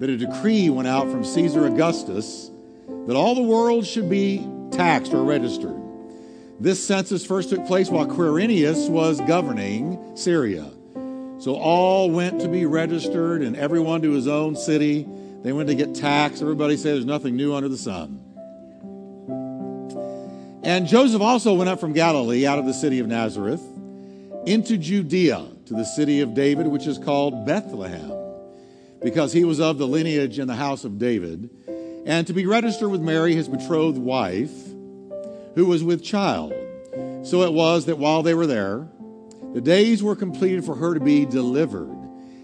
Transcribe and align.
that 0.00 0.10
a 0.10 0.16
decree 0.16 0.68
went 0.70 0.88
out 0.88 1.10
from 1.10 1.24
Caesar 1.24 1.66
Augustus 1.66 2.50
that 3.06 3.14
all 3.14 3.34
the 3.34 3.42
world 3.42 3.86
should 3.86 4.10
be 4.10 4.44
taxed 4.72 5.12
or 5.12 5.22
registered. 5.22 5.76
This 6.58 6.84
census 6.84 7.24
first 7.24 7.50
took 7.50 7.66
place 7.66 7.88
while 7.90 8.06
Quirinius 8.06 8.90
was 8.90 9.20
governing 9.20 10.16
Syria. 10.16 10.68
So 11.38 11.54
all 11.54 12.10
went 12.10 12.40
to 12.40 12.48
be 12.48 12.66
registered 12.66 13.42
and 13.42 13.56
everyone 13.56 14.02
to 14.02 14.10
his 14.12 14.26
own 14.26 14.56
city. 14.56 15.06
They 15.42 15.52
went 15.52 15.68
to 15.68 15.74
get 15.74 15.94
taxed. 15.94 16.42
Everybody 16.42 16.76
said 16.76 16.94
there's 16.94 17.06
nothing 17.06 17.36
new 17.36 17.54
under 17.54 17.68
the 17.68 17.78
sun. 17.78 18.20
And 20.62 20.86
Joseph 20.86 21.22
also 21.22 21.54
went 21.54 21.70
up 21.70 21.80
from 21.80 21.94
Galilee 21.94 22.46
out 22.46 22.58
of 22.58 22.66
the 22.66 22.74
city 22.74 22.98
of 22.98 23.06
Nazareth 23.06 23.62
into 24.46 24.76
Judea 24.76 25.46
to 25.66 25.74
the 25.74 25.84
city 25.84 26.20
of 26.20 26.34
David, 26.34 26.66
which 26.66 26.86
is 26.86 26.98
called 26.98 27.46
Bethlehem, 27.46 28.19
because 29.02 29.32
he 29.32 29.44
was 29.44 29.60
of 29.60 29.78
the 29.78 29.86
lineage 29.86 30.38
in 30.38 30.46
the 30.46 30.54
house 30.54 30.84
of 30.84 30.98
David, 30.98 31.50
and 32.06 32.26
to 32.26 32.32
be 32.32 32.46
registered 32.46 32.90
with 32.90 33.00
Mary, 33.00 33.34
his 33.34 33.48
betrothed 33.48 33.98
wife, 33.98 34.52
who 35.54 35.66
was 35.66 35.82
with 35.84 36.02
child. 36.02 36.52
So 37.22 37.42
it 37.42 37.52
was 37.52 37.86
that 37.86 37.98
while 37.98 38.22
they 38.22 38.34
were 38.34 38.46
there, 38.46 38.88
the 39.52 39.60
days 39.60 40.02
were 40.02 40.16
completed 40.16 40.64
for 40.64 40.76
her 40.76 40.94
to 40.94 41.00
be 41.00 41.26
delivered. 41.26 41.90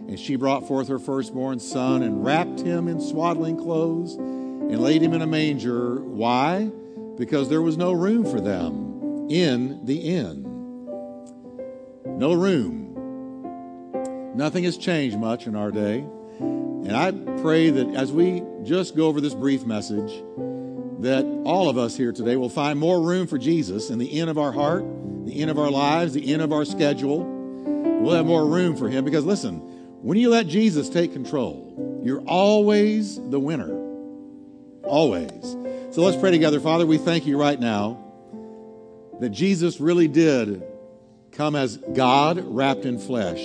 And 0.09 0.19
she 0.19 0.37
brought 0.37 0.69
forth 0.69 0.89
her 0.89 0.99
firstborn 0.99 1.59
son 1.59 2.03
and 2.03 2.25
wrapped 2.25 2.61
him 2.61 2.89
in 2.89 3.01
swaddling 3.01 3.57
clothes 3.57 4.15
and 4.15 4.81
laid 4.81 5.03
him 5.03 5.13
in 5.13 5.23
a 5.23 5.27
manger. 5.27 6.01
Why? 6.01 6.71
Because 7.17 7.49
there 7.49 7.63
was 7.63 7.77
no 7.77 7.93
room 7.93 8.25
for 8.25 8.41
them 8.41 9.29
in 9.31 9.85
the 9.85 9.99
inn. 9.99 10.43
No 12.05 12.35
room. 12.35 12.85
Nothing 14.37 14.65
has 14.65 14.77
changed 14.77 15.19
much 15.19 15.47
in 15.47 15.57
our 15.57 15.71
day. 15.71 16.05
And 16.87 16.97
I 16.97 17.11
pray 17.43 17.71
that 17.71 17.97
as 17.97 18.13
we 18.13 18.45
just 18.63 18.95
go 18.95 19.09
over 19.09 19.21
this 19.21 19.35
brief 19.35 19.67
message, 19.67 20.23
that 21.01 21.25
all 21.45 21.69
of 21.69 21.77
us 21.77 21.97
here 21.97 22.13
today 22.13 22.37
will 22.37 22.49
find 22.49 22.79
more 22.79 23.03
room 23.03 23.27
for 23.27 23.39
Jesus 23.39 23.91
in 23.91 23.99
the 23.99 24.21
end 24.21 24.31
of 24.31 24.39
our 24.39 24.53
heart, 24.53 24.85
the 25.25 25.41
end 25.41 25.51
of 25.51 25.59
our 25.59 25.69
lives, 25.69 26.13
the 26.13 26.33
end 26.33 26.43
of 26.43 26.53
our 26.53 26.65
schedule. 26.65 27.25
We'll 27.25 28.15
have 28.15 28.25
more 28.25 28.47
room 28.47 28.77
for 28.77 28.89
Him 28.89 29.05
because, 29.05 29.25
listen, 29.25 29.57
when 30.01 30.17
you 30.17 30.31
let 30.31 30.47
Jesus 30.47 30.89
take 30.89 31.13
control, 31.13 32.01
you're 32.05 32.23
always 32.23 33.17
the 33.31 33.41
winner. 33.41 33.73
Always. 34.85 35.43
So 35.91 36.03
let's 36.03 36.17
pray 36.17 36.31
together. 36.31 36.61
Father, 36.61 36.87
we 36.87 36.99
thank 36.99 37.27
you 37.27 37.37
right 37.37 37.59
now 37.59 37.99
that 39.19 39.31
Jesus 39.31 39.81
really 39.81 40.07
did 40.07 40.63
come 41.33 41.57
as 41.57 41.79
God 41.79 42.39
wrapped 42.45 42.85
in 42.85 43.01
flesh. 43.01 43.41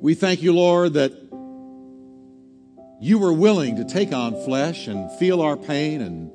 We 0.00 0.14
thank 0.14 0.42
you, 0.42 0.52
Lord, 0.52 0.94
that 0.94 1.23
you 3.00 3.18
were 3.18 3.32
willing 3.32 3.76
to 3.76 3.84
take 3.84 4.12
on 4.12 4.34
flesh 4.44 4.86
and 4.86 5.10
feel 5.18 5.42
our 5.42 5.56
pain 5.56 6.00
and 6.00 6.30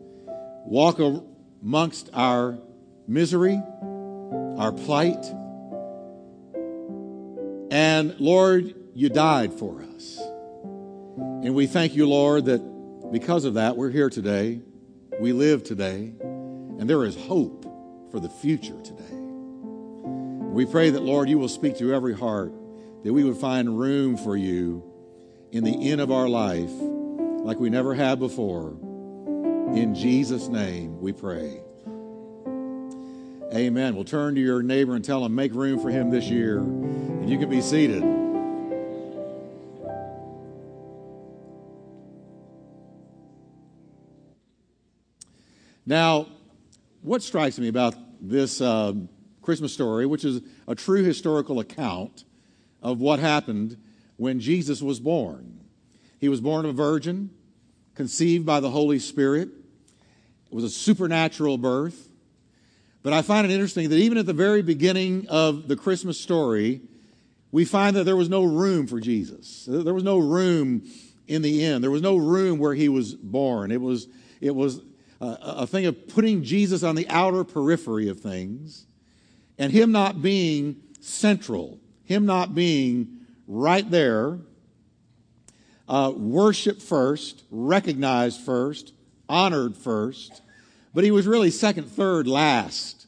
walk 0.65 0.99
amongst 1.61 2.09
our 2.13 2.59
misery, 3.07 3.61
our 4.57 4.71
plight. 4.71 5.25
And 7.71 8.19
Lord, 8.19 8.75
you 8.93 9.09
died 9.09 9.53
for 9.53 9.81
us. 9.81 10.19
And 11.17 11.55
we 11.55 11.67
thank 11.67 11.95
you, 11.95 12.07
Lord, 12.07 12.45
that 12.45 13.11
because 13.11 13.45
of 13.45 13.53
that, 13.55 13.77
we're 13.77 13.89
here 13.89 14.09
today. 14.09 14.61
We 15.19 15.33
live 15.33 15.63
today. 15.63 16.13
And 16.21 16.89
there 16.89 17.03
is 17.05 17.15
hope 17.15 17.63
for 18.11 18.19
the 18.19 18.29
future 18.29 18.79
today. 18.81 19.03
We 19.13 20.65
pray 20.65 20.89
that, 20.89 21.01
Lord, 21.01 21.29
you 21.29 21.37
will 21.37 21.49
speak 21.49 21.77
to 21.77 21.93
every 21.93 22.13
heart, 22.13 22.51
that 23.03 23.13
we 23.13 23.23
would 23.23 23.37
find 23.37 23.79
room 23.79 24.17
for 24.17 24.35
you 24.35 24.88
in 25.51 25.63
the 25.63 25.89
end 25.91 26.01
of 26.01 26.11
our 26.11 26.29
life 26.29 26.71
like 27.43 27.59
we 27.59 27.69
never 27.69 27.93
have 27.93 28.19
before. 28.19 28.71
In 29.73 29.95
Jesus' 29.95 30.47
name 30.47 30.99
we 30.99 31.11
pray. 31.11 31.61
Amen. 33.53 33.95
We'll 33.95 34.03
turn 34.03 34.35
to 34.35 34.41
your 34.41 34.61
neighbor 34.61 34.95
and 34.95 35.03
tell 35.03 35.25
him, 35.25 35.33
make 35.33 35.53
room 35.53 35.79
for 35.79 35.89
him 35.89 36.11
this 36.11 36.25
year. 36.25 36.59
And 36.59 37.29
you 37.29 37.39
can 37.39 37.49
be 37.49 37.61
seated. 37.61 38.03
Now, 45.85 46.27
what 47.01 47.23
strikes 47.23 47.57
me 47.57 47.67
about 47.67 47.95
this 48.21 48.61
uh, 48.61 48.93
Christmas 49.41 49.73
story, 49.73 50.05
which 50.05 50.23
is 50.23 50.41
a 50.67 50.75
true 50.75 51.03
historical 51.03 51.59
account 51.59 52.25
of 52.83 52.99
what 52.99 53.17
happened 53.17 53.77
when 54.19 54.41
Jesus 54.41 54.81
was 54.81 54.99
born. 54.99 55.61
He 56.19 56.27
was 56.27 56.41
born 56.41 56.65
of 56.65 56.71
a 56.71 56.73
virgin, 56.73 57.29
conceived 57.95 58.45
by 58.45 58.59
the 58.59 58.69
Holy 58.69 58.99
Spirit. 58.99 59.47
It 59.47 60.53
was 60.53 60.65
a 60.65 60.69
supernatural 60.69 61.57
birth. 61.57 62.09
But 63.01 63.13
I 63.13 63.21
find 63.21 63.49
it 63.49 63.53
interesting 63.53 63.87
that 63.89 63.95
even 63.95 64.17
at 64.17 64.25
the 64.25 64.33
very 64.33 64.61
beginning 64.61 65.25
of 65.29 65.69
the 65.69 65.77
Christmas 65.77 66.19
story, 66.19 66.81
we 67.53 67.63
find 67.63 67.95
that 67.95 68.03
there 68.03 68.17
was 68.17 68.29
no 68.29 68.43
room 68.43 68.87
for 68.87 68.99
Jesus. 68.99 69.65
There 69.65 69.93
was 69.93 70.03
no 70.03 70.17
room 70.17 70.83
in 71.25 71.41
the 71.41 71.63
inn. 71.63 71.81
There 71.81 71.89
was 71.89 72.01
no 72.01 72.17
room 72.17 72.59
where 72.59 72.73
he 72.73 72.89
was 72.89 73.15
born. 73.15 73.71
It 73.71 73.79
was, 73.79 74.09
it 74.41 74.53
was 74.53 74.81
a, 75.21 75.37
a 75.41 75.67
thing 75.67 75.85
of 75.85 76.09
putting 76.09 76.43
Jesus 76.43 76.83
on 76.83 76.95
the 76.95 77.07
outer 77.07 77.45
periphery 77.45 78.09
of 78.09 78.19
things 78.19 78.85
and 79.57 79.71
him 79.71 79.93
not 79.93 80.21
being 80.21 80.75
central, 80.99 81.79
him 82.03 82.25
not 82.25 82.53
being 82.53 83.18
right 83.49 83.89
there, 83.89 84.37
uh, 85.89 86.13
worshiped 86.15 86.83
first, 86.83 87.43
recognized 87.49 88.39
first, 88.41 88.93
honored 89.27 89.75
first, 89.75 90.43
but 90.93 91.03
he 91.03 91.09
was 91.09 91.25
really 91.25 91.49
second, 91.49 91.85
third, 91.85 92.27
last. 92.27 93.07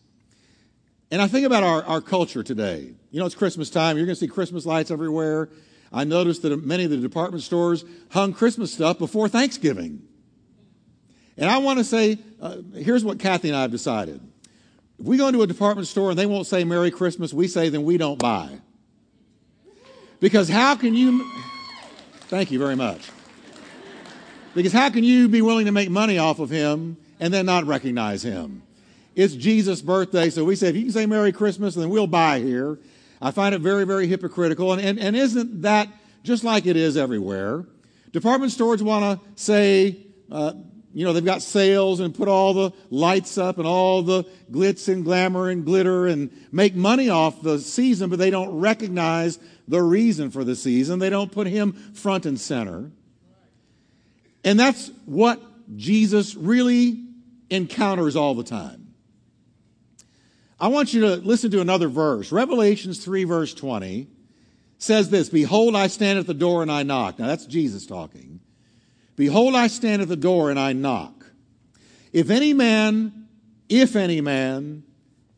And 1.12 1.22
I 1.22 1.28
think 1.28 1.46
about 1.46 1.63
our, 1.63 1.84
our 1.84 2.02
culture 2.02 2.41
today. 2.41 2.91
You 3.12 3.19
know, 3.19 3.25
it's 3.25 3.35
Christmas 3.35 3.69
time. 3.69 3.97
You're 3.97 4.07
going 4.07 4.16
to 4.16 4.19
see 4.19 4.28
Christmas 4.28 4.66
lights 4.66 4.90
everywhere. 4.90 5.50
I 5.94 6.06
noticed 6.06 6.41
that 6.41 6.66
many 6.66 6.85
of 6.85 6.90
the 6.90 6.97
department 6.97 7.44
stores 7.44 7.85
hung 8.09 8.34
Christmas 8.34 8.73
stuff 8.73 8.97
before 8.97 9.29
Thanksgiving. 9.29 10.02
And 11.38 11.50
I 11.50 11.59
want 11.59 11.79
to 11.79 11.84
say, 11.84 12.18
uh, 12.41 12.58
here's 12.73 13.03
what 13.03 13.19
Kathy 13.19 13.50
and 13.50 13.58
I 13.58 13.62
have 13.63 13.72
decided. 13.72 14.22
If 15.00 15.06
we 15.06 15.18
go 15.18 15.28
into 15.28 15.41
a 15.44 15.47
department 15.47 15.88
store 15.88 16.12
and 16.12 16.18
they 16.18 16.25
won't 16.25 16.47
say 16.47 16.63
Merry 16.63 16.90
Christmas, 16.90 17.31
we 17.34 17.47
say 17.47 17.69
then 17.69 17.84
we 17.84 17.97
don't 17.97 18.18
buy. 18.18 18.59
Because 20.21 20.47
how 20.47 20.75
can 20.75 20.93
you, 20.93 21.29
thank 22.29 22.51
you 22.51 22.59
very 22.59 22.75
much. 22.75 23.09
Because 24.53 24.71
how 24.71 24.89
can 24.89 25.03
you 25.03 25.27
be 25.27 25.41
willing 25.41 25.65
to 25.65 25.71
make 25.71 25.89
money 25.89 26.17
off 26.17 26.39
of 26.39 26.49
him 26.49 26.95
and 27.19 27.33
then 27.33 27.45
not 27.45 27.65
recognize 27.65 28.23
him? 28.23 28.61
It's 29.15 29.33
Jesus' 29.33 29.81
birthday, 29.81 30.29
so 30.29 30.45
we 30.45 30.55
say, 30.55 30.69
if 30.69 30.75
you 30.75 30.83
can 30.83 30.91
say 30.91 31.05
Merry 31.05 31.31
Christmas, 31.31 31.75
then 31.75 31.89
we'll 31.89 32.07
buy 32.07 32.39
here. 32.39 32.79
I 33.21 33.31
find 33.31 33.53
it 33.53 33.61
very, 33.61 33.83
very 33.83 34.07
hypocritical. 34.07 34.71
And, 34.71 34.81
and, 34.81 34.99
and 34.99 35.15
isn't 35.15 35.63
that 35.63 35.89
just 36.23 36.43
like 36.43 36.65
it 36.65 36.77
is 36.77 36.95
everywhere? 36.95 37.65
Department 38.11 38.51
stores 38.51 38.83
want 38.83 39.19
to 39.19 39.41
say, 39.41 39.97
uh, 40.31 40.53
you 40.94 41.06
know, 41.06 41.13
they've 41.13 41.24
got 41.24 41.41
sales 41.41 42.00
and 42.00 42.13
put 42.13 42.28
all 42.28 42.53
the 42.53 42.72
lights 42.90 43.38
up 43.38 43.57
and 43.57 43.68
all 43.68 44.02
the 44.02 44.24
glitz 44.52 44.91
and 44.91 45.03
glamour 45.03 45.50
and 45.50 45.63
glitter 45.63 46.07
and 46.07 46.31
make 46.52 46.75
money 46.75 47.09
off 47.09 47.41
the 47.41 47.59
season, 47.59 48.09
but 48.09 48.19
they 48.19 48.29
don't 48.29 48.59
recognize 48.59 49.40
the 49.68 49.81
reason 49.81 50.31
for 50.31 50.44
the 50.44 50.56
season. 50.56 51.00
They 51.00 51.09
don't 51.09 51.31
put 51.31 51.47
him 51.47 51.74
front 51.94 52.25
and 52.25 52.40
center. 52.40 52.91
And 54.44 54.59
that's 54.59 54.91
what 55.06 55.41
Jesus 55.75 56.35
really 56.35 57.03
encounters 57.50 58.16
all 58.16 58.35
the 58.35 58.44
time. 58.44 58.94
I 60.59 60.68
want 60.68 60.94
you 60.94 61.02
to 61.02 61.16
listen 61.16 61.52
to 61.52 61.62
another 61.62 61.88
verse. 61.88 62.31
Revelations 62.31 63.03
3, 63.03 63.23
verse 63.23 63.53
20 63.53 64.08
says 64.78 65.09
this 65.09 65.29
Behold, 65.29 65.75
I 65.75 65.88
stand 65.88 66.20
at 66.20 66.28
the 66.28 66.34
door 66.34 66.61
and 66.61 66.72
I 66.72 66.84
knock. 66.84 67.20
Now, 67.20 67.28
that's 67.28 67.46
Jesus 67.46 67.85
talking. 67.85 68.30
Behold, 69.16 69.55
I 69.55 69.67
stand 69.67 70.02
at 70.02 70.08
the 70.08 70.16
door 70.16 70.49
and 70.49 70.59
I 70.59 70.73
knock. 70.73 71.31
If 72.13 72.29
any 72.29 72.53
man, 72.53 73.28
if 73.69 73.96
any 73.96 74.22
man, 74.22 74.84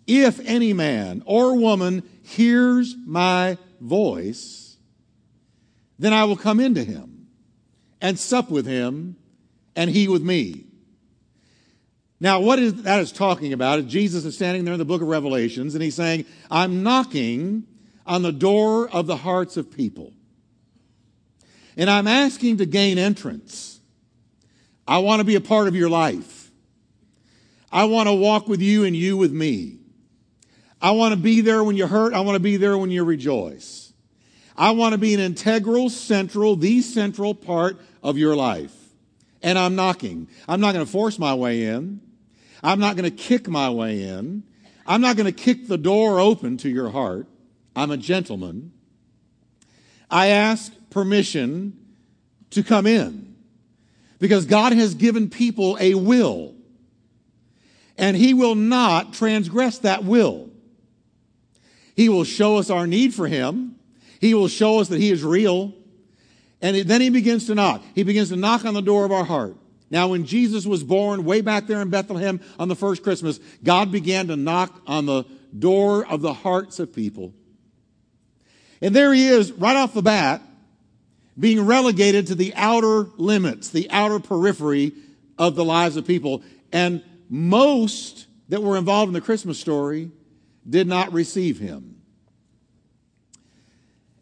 if 0.07 0.39
any 0.41 0.73
man 0.73 1.23
or 1.25 1.55
woman 1.55 2.03
hears 2.23 2.95
my 3.05 3.57
voice, 3.79 4.77
then 5.99 6.13
I 6.13 6.25
will 6.25 6.35
come 6.35 6.59
into 6.59 6.83
him 6.83 7.27
and 8.01 8.19
sup 8.19 8.49
with 8.49 8.65
him 8.65 9.15
and 9.75 9.89
he 9.89 10.07
with 10.07 10.23
me. 10.23 10.65
Now, 12.19 12.39
what 12.39 12.57
is 12.57 12.83
that 12.83 13.01
is 13.01 13.11
talking 13.11 13.53
about 13.53 13.79
is 13.79 13.85
Jesus 13.85 14.23
is 14.23 14.35
standing 14.35 14.63
there 14.63 14.73
in 14.73 14.79
the 14.79 14.85
book 14.85 15.01
of 15.01 15.07
Revelations 15.07 15.75
and 15.75 15.83
he's 15.83 15.95
saying, 15.95 16.25
I'm 16.49 16.81
knocking 16.81 17.65
on 18.05 18.21
the 18.21 18.31
door 18.31 18.89
of 18.89 19.07
the 19.07 19.17
hearts 19.17 19.57
of 19.57 19.69
people. 19.69 20.13
And 21.77 21.89
I'm 21.89 22.07
asking 22.07 22.57
to 22.57 22.65
gain 22.65 22.97
entrance. 22.97 23.79
I 24.87 24.99
want 24.99 25.19
to 25.19 25.23
be 25.23 25.35
a 25.35 25.41
part 25.41 25.67
of 25.67 25.75
your 25.75 25.89
life. 25.89 26.51
I 27.71 27.85
want 27.85 28.07
to 28.07 28.13
walk 28.13 28.47
with 28.47 28.61
you 28.61 28.83
and 28.83 28.95
you 28.95 29.17
with 29.17 29.31
me. 29.31 29.79
I 30.81 30.91
want 30.91 31.13
to 31.13 31.19
be 31.19 31.41
there 31.41 31.63
when 31.63 31.77
you 31.77 31.87
hurt. 31.87 32.13
I 32.13 32.19
want 32.19 32.35
to 32.35 32.41
be 32.41 32.57
there 32.57 32.77
when 32.77 32.91
you 32.91 33.03
rejoice. 33.03 33.93
I 34.55 34.71
want 34.71 34.91
to 34.91 34.99
be 34.99 35.13
an 35.13 35.19
integral, 35.19 35.89
central, 35.89 36.55
the 36.55 36.81
central 36.81 37.33
part 37.33 37.79
of 38.03 38.17
your 38.17 38.35
life. 38.35 38.75
And 39.41 39.57
I'm 39.57 39.75
knocking. 39.75 40.27
I'm 40.47 40.59
not 40.59 40.73
going 40.73 40.85
to 40.85 40.91
force 40.91 41.17
my 41.17 41.33
way 41.33 41.63
in. 41.63 42.01
I'm 42.61 42.79
not 42.79 42.95
going 42.95 43.09
to 43.09 43.15
kick 43.15 43.47
my 43.47 43.69
way 43.69 44.03
in. 44.03 44.43
I'm 44.85 45.01
not 45.01 45.15
going 45.15 45.25
to 45.25 45.31
kick 45.31 45.67
the 45.67 45.77
door 45.77 46.19
open 46.19 46.57
to 46.57 46.69
your 46.69 46.89
heart. 46.89 47.27
I'm 47.75 47.89
a 47.89 47.97
gentleman. 47.97 48.72
I 50.13 50.27
ask 50.27 50.71
permission 50.91 51.75
to 52.51 52.61
come 52.61 52.85
in 52.85 53.35
because 54.19 54.45
God 54.45 54.71
has 54.71 54.93
given 54.93 55.27
people 55.27 55.75
a 55.79 55.95
will 55.95 56.53
and 57.97 58.15
He 58.15 58.35
will 58.35 58.53
not 58.53 59.13
transgress 59.13 59.79
that 59.79 60.03
will. 60.03 60.51
He 61.95 62.09
will 62.09 62.25
show 62.25 62.57
us 62.57 62.69
our 62.69 62.85
need 62.85 63.15
for 63.15 63.27
Him. 63.27 63.75
He 64.21 64.35
will 64.35 64.47
show 64.47 64.79
us 64.79 64.89
that 64.89 64.99
He 64.99 65.09
is 65.09 65.23
real. 65.23 65.73
And 66.61 66.77
then 66.77 67.01
He 67.01 67.09
begins 67.09 67.47
to 67.47 67.55
knock. 67.55 67.81
He 67.95 68.03
begins 68.03 68.29
to 68.29 68.35
knock 68.35 68.65
on 68.65 68.75
the 68.75 68.81
door 68.81 69.05
of 69.05 69.11
our 69.11 69.25
heart. 69.25 69.57
Now, 69.89 70.09
when 70.09 70.27
Jesus 70.27 70.67
was 70.67 70.83
born 70.83 71.25
way 71.25 71.41
back 71.41 71.65
there 71.65 71.81
in 71.81 71.89
Bethlehem 71.89 72.39
on 72.59 72.67
the 72.67 72.75
first 72.75 73.01
Christmas, 73.01 73.39
God 73.63 73.91
began 73.91 74.27
to 74.27 74.35
knock 74.35 74.79
on 74.85 75.07
the 75.07 75.23
door 75.57 76.05
of 76.05 76.21
the 76.21 76.33
hearts 76.33 76.77
of 76.77 76.93
people. 76.93 77.33
And 78.83 78.93
there 78.93 79.13
he 79.13 79.29
is, 79.29 79.53
right 79.53 79.77
off 79.77 79.93
the 79.93 80.01
bat, 80.01 80.41
being 81.39 81.65
relegated 81.65 82.27
to 82.27 82.35
the 82.35 82.53
outer 82.53 83.07
limits, 83.15 83.69
the 83.69 83.89
outer 83.89 84.19
periphery 84.19 84.91
of 85.37 85.55
the 85.55 85.63
lives 85.63 85.95
of 85.95 86.05
people. 86.05 86.43
And 86.73 87.01
most 87.29 88.27
that 88.49 88.61
were 88.61 88.75
involved 88.75 89.07
in 89.07 89.13
the 89.13 89.21
Christmas 89.21 89.57
story 89.57 90.11
did 90.69 90.85
not 90.85 91.13
receive 91.13 91.59
him. 91.59 92.01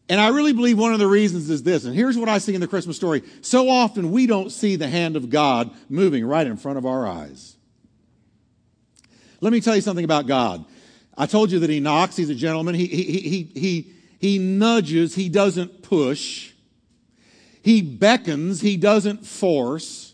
And 0.07 0.21
I 0.21 0.27
really 0.27 0.53
believe 0.53 0.77
one 0.77 0.93
of 0.93 0.99
the 0.99 1.07
reasons 1.07 1.49
is 1.49 1.63
this, 1.63 1.85
and 1.85 1.95
here's 1.95 2.17
what 2.17 2.29
I 2.29 2.37
see 2.37 2.53
in 2.53 2.61
the 2.61 2.67
Christmas 2.67 2.97
story. 2.97 3.23
So 3.41 3.67
often 3.67 4.11
we 4.11 4.27
don't 4.27 4.51
see 4.51 4.75
the 4.75 4.87
hand 4.87 5.15
of 5.15 5.31
God 5.31 5.71
moving 5.89 6.23
right 6.23 6.45
in 6.45 6.55
front 6.55 6.77
of 6.77 6.85
our 6.85 7.07
eyes. 7.07 7.55
Let 9.39 9.53
me 9.53 9.61
tell 9.61 9.75
you 9.75 9.81
something 9.81 10.05
about 10.05 10.27
God. 10.27 10.65
I 11.17 11.25
told 11.25 11.49
you 11.49 11.59
that 11.59 11.69
he 11.71 11.79
knocks, 11.79 12.15
he's 12.15 12.29
a 12.29 12.35
gentleman. 12.35 12.75
He, 12.75 12.85
he, 12.85 13.03
he, 13.03 13.51
he, 13.59 13.93
he 14.21 14.37
nudges, 14.37 15.15
he 15.15 15.29
doesn't 15.29 15.81
push. 15.81 16.51
He 17.63 17.81
beckons, 17.81 18.61
he 18.61 18.77
doesn't 18.77 19.25
force. 19.25 20.13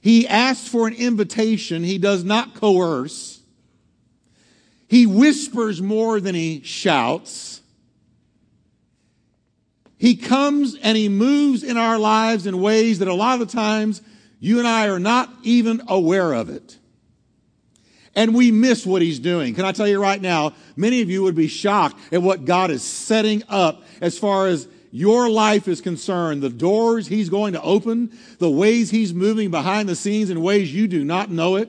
He 0.00 0.26
asks 0.26 0.66
for 0.66 0.88
an 0.88 0.94
invitation, 0.94 1.84
he 1.84 1.98
does 1.98 2.24
not 2.24 2.54
coerce. 2.54 3.42
He 4.88 5.06
whispers 5.06 5.80
more 5.80 6.18
than 6.18 6.34
he 6.34 6.62
shouts. 6.64 7.60
He 9.96 10.16
comes 10.16 10.74
and 10.74 10.96
he 10.96 11.08
moves 11.08 11.62
in 11.62 11.76
our 11.76 12.00
lives 12.00 12.44
in 12.44 12.60
ways 12.60 12.98
that 12.98 13.06
a 13.06 13.14
lot 13.14 13.40
of 13.40 13.48
the 13.48 13.54
times 13.54 14.02
you 14.40 14.58
and 14.58 14.66
I 14.66 14.88
are 14.88 14.98
not 14.98 15.32
even 15.44 15.80
aware 15.86 16.32
of 16.32 16.50
it. 16.50 16.76
And 18.16 18.34
we 18.34 18.50
miss 18.50 18.86
what 18.86 19.02
he's 19.02 19.18
doing. 19.18 19.54
Can 19.54 19.66
I 19.66 19.72
tell 19.72 19.86
you 19.86 20.00
right 20.00 20.20
now, 20.20 20.54
many 20.74 21.02
of 21.02 21.10
you 21.10 21.22
would 21.22 21.34
be 21.34 21.48
shocked 21.48 22.00
at 22.10 22.22
what 22.22 22.46
God 22.46 22.70
is 22.70 22.82
setting 22.82 23.42
up 23.48 23.84
as 24.00 24.18
far 24.18 24.46
as 24.46 24.66
your 24.90 25.28
life 25.28 25.68
is 25.68 25.82
concerned, 25.82 26.42
the 26.42 26.48
doors 26.48 27.06
he's 27.06 27.28
going 27.28 27.52
to 27.52 27.60
open, 27.60 28.16
the 28.38 28.50
ways 28.50 28.90
he's 28.90 29.12
moving 29.12 29.50
behind 29.50 29.86
the 29.86 29.94
scenes 29.94 30.30
in 30.30 30.40
ways 30.40 30.74
you 30.74 30.88
do 30.88 31.04
not 31.04 31.30
know 31.30 31.56
it. 31.56 31.68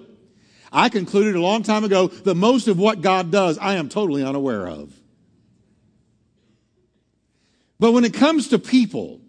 I 0.72 0.88
concluded 0.88 1.36
a 1.36 1.42
long 1.42 1.64
time 1.64 1.84
ago 1.84 2.08
that 2.08 2.36
most 2.36 2.70
of 2.70 2.80
what 2.80 3.02
God 3.02 3.30
does, 3.30 3.58
I 3.58 3.76
am 3.76 3.90
totally 3.90 4.24
unaware 4.24 4.68
of. 4.68 4.98
But 7.80 7.92
when 7.92 8.06
it 8.06 8.14
comes 8.14 8.48
to 8.50 8.60
people, 8.60 9.20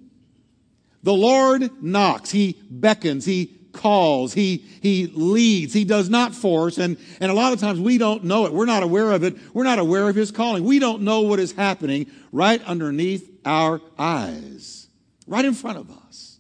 the 1.03 1.15
Lord 1.15 1.83
knocks, 1.83 2.31
He 2.31 2.57
beckons, 2.71 3.25
He 3.25 3.58
calls, 3.73 4.35
He, 4.35 4.59
He 4.81 5.07
leads, 5.07 5.73
He 5.73 5.85
does 5.85 6.09
not 6.09 6.35
force. 6.35 6.79
And, 6.79 6.97
and 7.21 7.31
a 7.31 7.35
lot 7.35 7.53
of 7.53 7.61
times 7.61 7.81
we 7.81 7.99
don't 7.99 8.25
know 8.25 8.47
it. 8.47 8.53
We're 8.53 8.67
not 8.67 8.83
aware 8.83 9.13
of 9.13 9.25
it. 9.25 9.37
We're 9.55 9.65
not 9.65 9.79
aware 9.79 10.09
of 10.09 10.17
His 10.17 10.31
calling. 10.31 10.65
We 10.65 10.79
don't 10.79 11.03
know 11.03 11.23
what 11.23 11.39
is 11.39 11.53
happening 11.53 12.11
right 12.33 12.63
underneath 12.65 13.31
our 13.45 13.81
eyes, 13.99 14.89
right 15.27 15.45
in 15.45 15.55
front 15.55 15.79
of 15.79 15.91
us. 15.91 16.39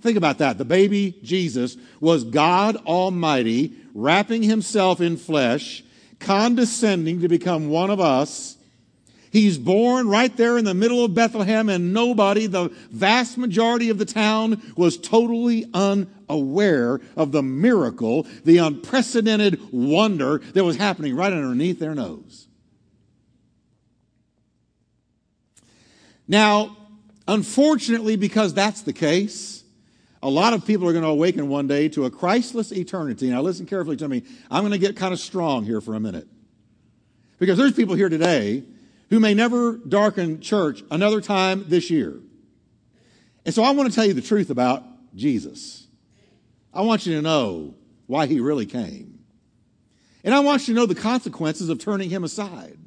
Think 0.00 0.16
about 0.16 0.38
that. 0.38 0.58
The 0.58 0.64
baby 0.64 1.18
Jesus 1.22 1.76
was 2.00 2.24
God 2.24 2.76
Almighty, 2.86 3.74
wrapping 3.94 4.42
Himself 4.42 5.00
in 5.00 5.16
flesh, 5.16 5.82
condescending 6.20 7.20
to 7.20 7.28
become 7.28 7.68
one 7.68 7.90
of 7.90 8.00
us 8.00 8.56
He's 9.34 9.58
born 9.58 10.08
right 10.08 10.34
there 10.36 10.58
in 10.58 10.64
the 10.64 10.74
middle 10.74 11.04
of 11.04 11.12
Bethlehem, 11.12 11.68
and 11.68 11.92
nobody, 11.92 12.46
the 12.46 12.68
vast 12.92 13.36
majority 13.36 13.90
of 13.90 13.98
the 13.98 14.04
town, 14.04 14.62
was 14.76 14.96
totally 14.96 15.68
unaware 16.28 17.00
of 17.16 17.32
the 17.32 17.42
miracle, 17.42 18.26
the 18.44 18.58
unprecedented 18.58 19.60
wonder 19.72 20.38
that 20.38 20.64
was 20.64 20.76
happening 20.76 21.14
right 21.16 21.32
underneath 21.32 21.78
their 21.78 21.94
nose. 21.94 22.48
Now, 26.26 26.76
unfortunately, 27.28 28.16
because 28.16 28.54
that's 28.54 28.82
the 28.82 28.92
case, 28.92 29.62
a 30.22 30.30
lot 30.30 30.54
of 30.54 30.66
people 30.66 30.88
are 30.88 30.92
going 30.92 31.04
to 31.04 31.10
awaken 31.10 31.48
one 31.48 31.66
day 31.66 31.88
to 31.90 32.06
a 32.06 32.10
Christless 32.10 32.72
eternity. 32.72 33.28
Now, 33.28 33.42
listen 33.42 33.66
carefully 33.66 33.96
to 33.98 34.08
me. 34.08 34.22
I'm 34.50 34.62
going 34.62 34.72
to 34.72 34.78
get 34.78 34.96
kind 34.96 35.12
of 35.12 35.20
strong 35.20 35.64
here 35.64 35.82
for 35.82 35.94
a 35.94 36.00
minute. 36.00 36.26
Because 37.38 37.58
there's 37.58 37.74
people 37.74 37.94
here 37.94 38.08
today 38.08 38.64
who 39.10 39.20
may 39.20 39.34
never 39.34 39.76
darken 39.76 40.40
church 40.40 40.82
another 40.90 41.20
time 41.20 41.66
this 41.68 41.90
year. 41.90 42.18
And 43.44 43.54
so 43.54 43.62
I 43.62 43.72
want 43.72 43.90
to 43.90 43.94
tell 43.94 44.06
you 44.06 44.14
the 44.14 44.22
truth 44.22 44.48
about 44.48 44.82
Jesus. 45.14 45.83
I 46.74 46.82
want 46.82 47.06
you 47.06 47.14
to 47.16 47.22
know 47.22 47.74
why 48.06 48.26
he 48.26 48.40
really 48.40 48.66
came. 48.66 49.20
And 50.22 50.34
I 50.34 50.40
want 50.40 50.66
you 50.66 50.74
to 50.74 50.80
know 50.80 50.86
the 50.86 50.94
consequences 50.94 51.68
of 51.68 51.78
turning 51.78 52.10
him 52.10 52.24
aside. 52.24 52.78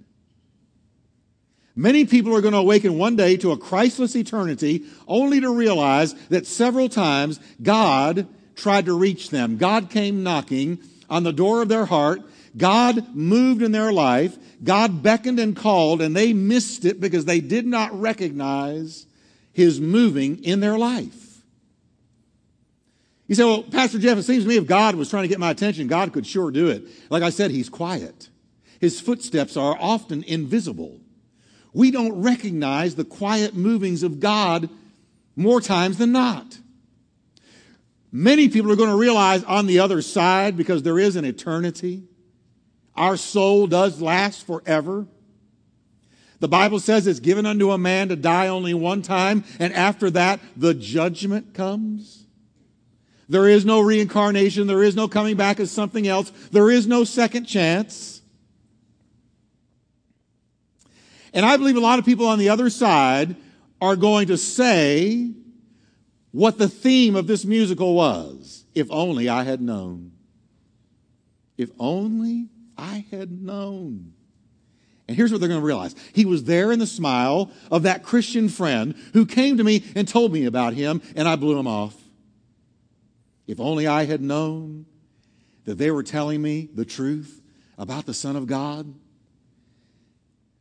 Many 1.75 2.05
people 2.05 2.35
are 2.35 2.41
going 2.41 2.53
to 2.53 2.59
awaken 2.59 2.97
one 2.97 3.15
day 3.15 3.37
to 3.37 3.51
a 3.51 3.57
Christless 3.57 4.15
eternity 4.15 4.85
only 5.07 5.39
to 5.41 5.49
realize 5.53 6.13
that 6.29 6.47
several 6.47 6.89
times 6.89 7.39
God 7.61 8.27
tried 8.55 8.85
to 8.85 8.97
reach 8.97 9.29
them. 9.29 9.57
God 9.57 9.91
came 9.91 10.23
knocking 10.23 10.79
on 11.09 11.23
the 11.23 11.31
door 11.31 11.61
of 11.61 11.69
their 11.69 11.85
heart 11.85 12.21
God 12.57 13.15
moved 13.15 13.61
in 13.61 13.71
their 13.71 13.93
life. 13.93 14.37
God 14.63 15.03
beckoned 15.03 15.39
and 15.39 15.55
called, 15.55 16.01
and 16.01 16.15
they 16.15 16.33
missed 16.33 16.85
it 16.85 16.99
because 16.99 17.25
they 17.25 17.39
did 17.39 17.65
not 17.65 17.97
recognize 17.99 19.05
His 19.53 19.79
moving 19.79 20.43
in 20.43 20.59
their 20.59 20.77
life. 20.77 21.26
You 23.27 23.35
say, 23.35 23.43
well, 23.43 23.63
Pastor 23.63 23.99
Jeff, 23.99 24.17
it 24.17 24.23
seems 24.23 24.43
to 24.43 24.49
me 24.49 24.55
if 24.55 24.65
God 24.65 24.95
was 24.95 25.09
trying 25.09 25.23
to 25.23 25.27
get 25.27 25.39
my 25.39 25.51
attention, 25.51 25.87
God 25.87 26.13
could 26.13 26.25
sure 26.25 26.49
do 26.49 26.67
it. 26.67 26.87
Like 27.09 27.23
I 27.23 27.29
said, 27.29 27.51
He's 27.51 27.69
quiet. 27.69 28.29
His 28.79 29.01
footsteps 29.01 29.57
are 29.57 29.77
often 29.79 30.23
invisible. 30.23 31.01
We 31.73 31.91
don't 31.91 32.21
recognize 32.21 32.95
the 32.95 33.03
quiet 33.03 33.53
movings 33.53 34.01
of 34.03 34.19
God 34.19 34.69
more 35.35 35.59
times 35.59 35.97
than 35.97 36.11
not. 36.11 36.57
Many 38.11 38.47
people 38.47 38.71
are 38.71 38.77
going 38.77 38.89
to 38.89 38.95
realize 38.95 39.43
on 39.43 39.67
the 39.67 39.79
other 39.79 40.01
side, 40.01 40.55
because 40.55 40.83
there 40.83 40.97
is 40.97 41.15
an 41.17 41.25
eternity, 41.25 42.03
our 42.95 43.17
soul 43.17 43.67
does 43.67 44.01
last 44.01 44.47
forever. 44.47 45.05
The 46.39 46.47
Bible 46.47 46.79
says 46.79 47.07
it's 47.07 47.19
given 47.19 47.45
unto 47.45 47.71
a 47.71 47.77
man 47.77 48.09
to 48.09 48.15
die 48.15 48.47
only 48.47 48.73
one 48.73 49.01
time, 49.01 49.43
and 49.59 49.73
after 49.73 50.09
that, 50.11 50.39
the 50.55 50.73
judgment 50.73 51.53
comes. 51.53 52.26
There 53.29 53.47
is 53.47 53.65
no 53.65 53.81
reincarnation. 53.81 54.67
There 54.67 54.83
is 54.83 54.95
no 54.95 55.07
coming 55.07 55.35
back 55.35 55.59
as 55.59 55.71
something 55.71 56.07
else. 56.07 56.31
There 56.51 56.71
is 56.71 56.87
no 56.87 57.03
second 57.03 57.45
chance. 57.45 58.21
And 61.33 61.45
I 61.45 61.57
believe 61.57 61.75
a 61.75 61.81
lot 61.81 61.99
of 61.99 62.05
people 62.05 62.25
on 62.27 62.39
the 62.39 62.49
other 62.49 62.69
side 62.69 63.35
are 63.81 63.95
going 63.95 64.27
to 64.27 64.37
say 64.37 65.31
what 66.31 66.57
the 66.57 66.69
theme 66.69 67.15
of 67.15 67.27
this 67.27 67.45
musical 67.45 67.95
was. 67.95 68.65
If 68.73 68.87
only 68.91 69.27
I 69.27 69.43
had 69.43 69.61
known. 69.61 70.13
If 71.57 71.71
only 71.79 72.49
I 72.77 73.05
had 73.11 73.31
known. 73.31 74.13
And 75.07 75.15
here's 75.15 75.31
what 75.31 75.39
they're 75.39 75.49
going 75.49 75.61
to 75.61 75.65
realize. 75.65 75.95
He 76.13 76.25
was 76.25 76.43
there 76.45 76.71
in 76.71 76.79
the 76.79 76.87
smile 76.87 77.51
of 77.71 77.83
that 77.83 78.03
Christian 78.03 78.49
friend 78.49 78.95
who 79.13 79.25
came 79.25 79.57
to 79.57 79.63
me 79.63 79.83
and 79.95 80.07
told 80.07 80.31
me 80.31 80.45
about 80.45 80.73
him, 80.73 81.01
and 81.15 81.27
I 81.27 81.35
blew 81.35 81.57
him 81.57 81.67
off. 81.67 81.95
If 83.47 83.59
only 83.59 83.87
I 83.87 84.05
had 84.05 84.21
known 84.21 84.85
that 85.65 85.77
they 85.77 85.89
were 85.89 86.03
telling 86.03 86.41
me 86.41 86.69
the 86.73 86.85
truth 86.85 87.41
about 87.77 88.05
the 88.05 88.13
Son 88.13 88.35
of 88.35 88.45
God. 88.47 88.93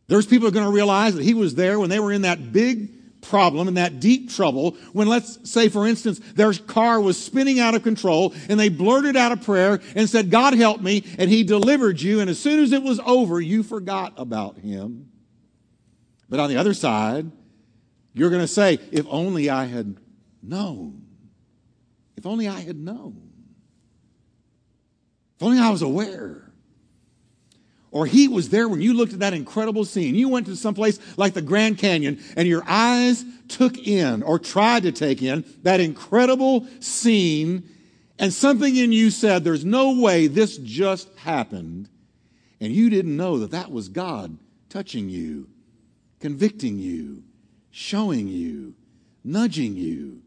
There's 0.08 0.26
people 0.26 0.46
are 0.48 0.52
going 0.52 0.66
to 0.66 0.72
realize 0.72 1.14
that 1.14 1.24
he 1.24 1.34
was 1.34 1.54
there 1.56 1.78
when 1.80 1.90
they 1.90 1.98
were 1.98 2.12
in 2.12 2.22
that 2.22 2.52
big 2.52 3.22
problem 3.22 3.66
and 3.66 3.76
that 3.76 3.98
deep 3.98 4.30
trouble 4.30 4.76
when, 4.92 5.08
let's 5.08 5.50
say, 5.50 5.68
for 5.68 5.86
instance, 5.86 6.20
their 6.34 6.52
car 6.52 7.00
was 7.00 7.16
spinning 7.22 7.58
out 7.58 7.74
of 7.74 7.82
control 7.82 8.32
and 8.48 8.60
they 8.60 8.68
blurted 8.68 9.16
out 9.16 9.32
a 9.32 9.36
prayer 9.36 9.80
and 9.96 10.08
said, 10.08 10.30
God 10.30 10.54
help 10.54 10.80
me, 10.80 11.04
and 11.18 11.28
He 11.28 11.42
delivered 11.42 12.00
you. 12.00 12.20
And 12.20 12.30
as 12.30 12.38
soon 12.38 12.62
as 12.62 12.72
it 12.72 12.84
was 12.84 13.00
over, 13.00 13.40
you 13.40 13.64
forgot 13.64 14.12
about 14.16 14.58
Him. 14.58 15.10
But 16.28 16.38
on 16.38 16.50
the 16.50 16.56
other 16.56 16.74
side, 16.74 17.30
You're 18.16 18.30
going 18.30 18.40
to 18.40 18.48
say, 18.48 18.78
if 18.92 19.06
only 19.10 19.50
I 19.50 19.66
had 19.66 19.98
known. 20.42 21.05
If 22.16 22.26
only 22.26 22.48
I 22.48 22.60
had 22.60 22.76
known. 22.76 23.30
If 25.36 25.42
only 25.42 25.58
I 25.58 25.70
was 25.70 25.82
aware. 25.82 26.50
Or 27.90 28.06
he 28.06 28.28
was 28.28 28.48
there 28.48 28.68
when 28.68 28.80
you 28.80 28.94
looked 28.94 29.12
at 29.12 29.20
that 29.20 29.32
incredible 29.32 29.84
scene. 29.84 30.14
You 30.14 30.28
went 30.28 30.46
to 30.46 30.56
someplace 30.56 30.98
like 31.16 31.34
the 31.34 31.42
Grand 31.42 31.78
Canyon 31.78 32.22
and 32.36 32.48
your 32.48 32.62
eyes 32.66 33.24
took 33.48 33.78
in 33.78 34.22
or 34.22 34.38
tried 34.38 34.82
to 34.82 34.92
take 34.92 35.22
in 35.22 35.44
that 35.62 35.80
incredible 35.80 36.66
scene, 36.80 37.68
and 38.18 38.32
something 38.32 38.76
in 38.76 38.92
you 38.92 39.10
said, 39.10 39.44
There's 39.44 39.64
no 39.64 40.00
way 40.00 40.26
this 40.26 40.56
just 40.58 41.08
happened. 41.16 41.88
And 42.60 42.72
you 42.72 42.88
didn't 42.88 43.16
know 43.16 43.38
that 43.38 43.50
that 43.50 43.70
was 43.70 43.88
God 43.88 44.38
touching 44.70 45.10
you, 45.10 45.48
convicting 46.20 46.78
you, 46.78 47.22
showing 47.70 48.28
you, 48.28 48.74
nudging 49.22 49.76
you. 49.76 50.22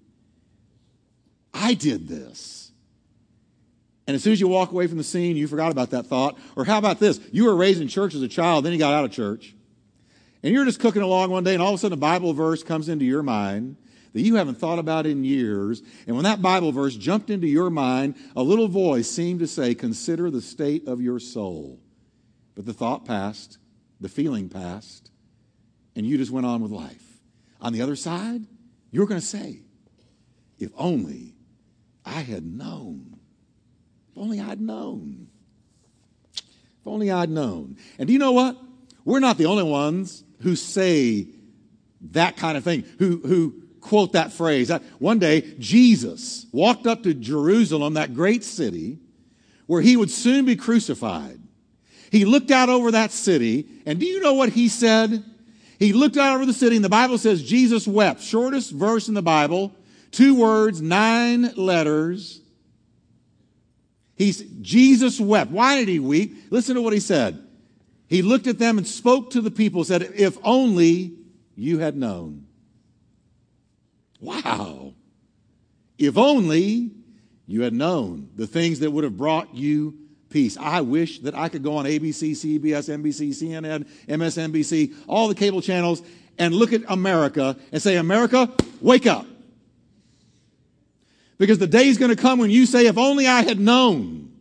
I 1.53 1.73
did 1.73 2.07
this. 2.07 2.71
And 4.07 4.15
as 4.15 4.23
soon 4.23 4.33
as 4.33 4.39
you 4.39 4.47
walk 4.47 4.71
away 4.71 4.87
from 4.87 4.97
the 4.97 5.03
scene, 5.03 5.37
you 5.37 5.47
forgot 5.47 5.71
about 5.71 5.91
that 5.91 6.07
thought. 6.07 6.37
Or 6.55 6.65
how 6.65 6.79
about 6.79 6.99
this? 6.99 7.19
You 7.31 7.45
were 7.45 7.55
raised 7.55 7.79
in 7.79 7.87
church 7.87 8.15
as 8.15 8.23
a 8.23 8.27
child, 8.27 8.65
then 8.65 8.73
you 8.73 8.79
got 8.79 8.93
out 8.93 9.05
of 9.05 9.11
church. 9.11 9.55
And 10.41 10.53
you're 10.53 10.65
just 10.65 10.79
cooking 10.79 11.01
along 11.01 11.29
one 11.31 11.43
day, 11.43 11.53
and 11.53 11.61
all 11.61 11.69
of 11.69 11.75
a 11.75 11.77
sudden 11.77 11.97
a 11.97 12.01
Bible 12.01 12.33
verse 12.33 12.63
comes 12.63 12.89
into 12.89 13.05
your 13.05 13.21
mind 13.21 13.75
that 14.13 14.21
you 14.21 14.35
haven't 14.35 14.55
thought 14.55 14.79
about 14.79 15.05
in 15.05 15.23
years. 15.23 15.83
And 16.07 16.15
when 16.15 16.23
that 16.23 16.41
Bible 16.41 16.71
verse 16.71 16.95
jumped 16.95 17.29
into 17.29 17.47
your 17.47 17.69
mind, 17.69 18.15
a 18.35 18.41
little 18.41 18.67
voice 18.67 19.09
seemed 19.09 19.39
to 19.41 19.47
say, 19.47 19.75
Consider 19.75 20.31
the 20.31 20.41
state 20.41 20.87
of 20.87 21.01
your 21.01 21.19
soul. 21.19 21.79
But 22.55 22.65
the 22.65 22.73
thought 22.73 23.05
passed, 23.05 23.57
the 24.01 24.09
feeling 24.09 24.49
passed, 24.49 25.11
and 25.95 26.05
you 26.05 26.17
just 26.17 26.31
went 26.31 26.45
on 26.45 26.61
with 26.61 26.71
life. 26.71 27.21
On 27.61 27.73
the 27.73 27.81
other 27.81 27.95
side, 27.95 28.45
you're 28.91 29.05
going 29.05 29.21
to 29.21 29.25
say, 29.25 29.59
If 30.57 30.71
only 30.77 31.35
I 32.05 32.21
had 32.21 32.45
known. 32.45 33.17
If 34.11 34.17
only 34.17 34.39
I'd 34.39 34.61
known. 34.61 35.27
If 36.33 36.87
only 36.87 37.11
I'd 37.11 37.29
known. 37.29 37.77
And 37.97 38.07
do 38.07 38.13
you 38.13 38.19
know 38.19 38.31
what? 38.31 38.57
We're 39.05 39.19
not 39.19 39.37
the 39.37 39.45
only 39.45 39.63
ones 39.63 40.23
who 40.41 40.55
say 40.55 41.27
that 42.11 42.37
kind 42.37 42.57
of 42.57 42.63
thing, 42.63 42.85
who, 42.97 43.17
who 43.17 43.63
quote 43.81 44.13
that 44.13 44.31
phrase. 44.31 44.71
One 44.99 45.19
day, 45.19 45.41
Jesus 45.59 46.45
walked 46.51 46.87
up 46.87 47.03
to 47.03 47.13
Jerusalem, 47.13 47.95
that 47.95 48.13
great 48.13 48.43
city, 48.43 48.99
where 49.67 49.81
he 49.81 49.97
would 49.97 50.11
soon 50.11 50.45
be 50.45 50.55
crucified. 50.55 51.39
He 52.11 52.25
looked 52.25 52.51
out 52.51 52.69
over 52.69 52.91
that 52.91 53.11
city, 53.11 53.67
and 53.85 53.99
do 53.99 54.05
you 54.05 54.19
know 54.21 54.33
what 54.33 54.49
he 54.49 54.67
said? 54.67 55.23
He 55.77 55.93
looked 55.93 56.17
out 56.17 56.35
over 56.35 56.45
the 56.45 56.53
city, 56.53 56.75
and 56.75 56.85
the 56.85 56.89
Bible 56.89 57.17
says 57.17 57.43
Jesus 57.43 57.87
wept. 57.87 58.21
Shortest 58.21 58.71
verse 58.71 59.07
in 59.07 59.13
the 59.13 59.21
Bible, 59.21 59.73
two 60.11 60.35
words, 60.35 60.81
nine 60.81 61.53
letters. 61.55 62.41
He's, 64.15 64.41
Jesus 64.41 65.19
wept. 65.19 65.51
Why 65.51 65.77
did 65.77 65.87
he 65.87 65.99
weep? 65.99 66.35
Listen 66.49 66.75
to 66.75 66.81
what 66.81 66.93
he 66.93 66.99
said. 66.99 67.41
He 68.07 68.21
looked 68.21 68.47
at 68.47 68.59
them 68.59 68.77
and 68.77 68.87
spoke 68.87 69.31
to 69.31 69.41
the 69.41 69.51
people, 69.51 69.83
said, 69.83 70.01
If 70.15 70.37
only 70.43 71.13
you 71.55 71.79
had 71.79 71.95
known. 71.95 72.47
Wow. 74.19 74.93
If 75.97 76.17
only 76.17 76.91
you 77.45 77.61
had 77.61 77.73
known 77.73 78.29
the 78.35 78.47
things 78.47 78.79
that 78.79 78.91
would 78.91 79.03
have 79.03 79.17
brought 79.17 79.55
you 79.55 79.97
peace. 80.29 80.57
I 80.57 80.81
wish 80.81 81.19
that 81.19 81.35
I 81.35 81.49
could 81.49 81.63
go 81.63 81.77
on 81.77 81.85
ABC, 81.85 82.31
CBS, 82.31 82.89
NBC, 82.89 83.29
CNN, 83.29 83.87
MSNBC, 84.07 84.95
all 85.07 85.27
the 85.27 85.35
cable 85.35 85.61
channels, 85.61 86.01
and 86.37 86.53
look 86.53 86.73
at 86.73 86.81
America 86.87 87.57
and 87.71 87.81
say, 87.81 87.97
America, 87.97 88.51
wake 88.81 89.07
up. 89.07 89.25
Because 91.39 91.57
the 91.57 91.67
day 91.67 91.87
is 91.87 91.97
going 91.97 92.15
to 92.15 92.21
come 92.21 92.37
when 92.37 92.51
you 92.51 92.67
say, 92.67 92.85
if 92.85 92.97
only 92.97 93.25
I 93.25 93.41
had 93.41 93.59
known 93.59 94.33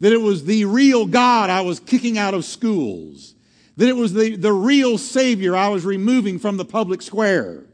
that 0.00 0.12
it 0.12 0.20
was 0.20 0.44
the 0.44 0.64
real 0.64 1.04
God 1.06 1.50
I 1.50 1.60
was 1.60 1.78
kicking 1.78 2.16
out 2.16 2.32
of 2.32 2.44
schools, 2.44 3.34
that 3.76 3.88
it 3.88 3.96
was 3.96 4.14
the, 4.14 4.36
the 4.36 4.52
real 4.52 4.98
Savior 4.98 5.54
I 5.56 5.68
was 5.68 5.84
removing 5.84 6.38
from 6.38 6.56
the 6.56 6.64
public 6.64 7.02
square, 7.02 7.64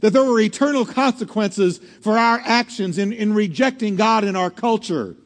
that 0.00 0.12
there 0.12 0.24
were 0.24 0.40
eternal 0.40 0.84
consequences 0.84 1.78
for 1.78 2.18
our 2.18 2.40
actions 2.44 2.98
in, 2.98 3.12
in 3.12 3.32
rejecting 3.32 3.96
God 3.96 4.24
in 4.24 4.36
our 4.36 4.50
culture. 4.50 5.16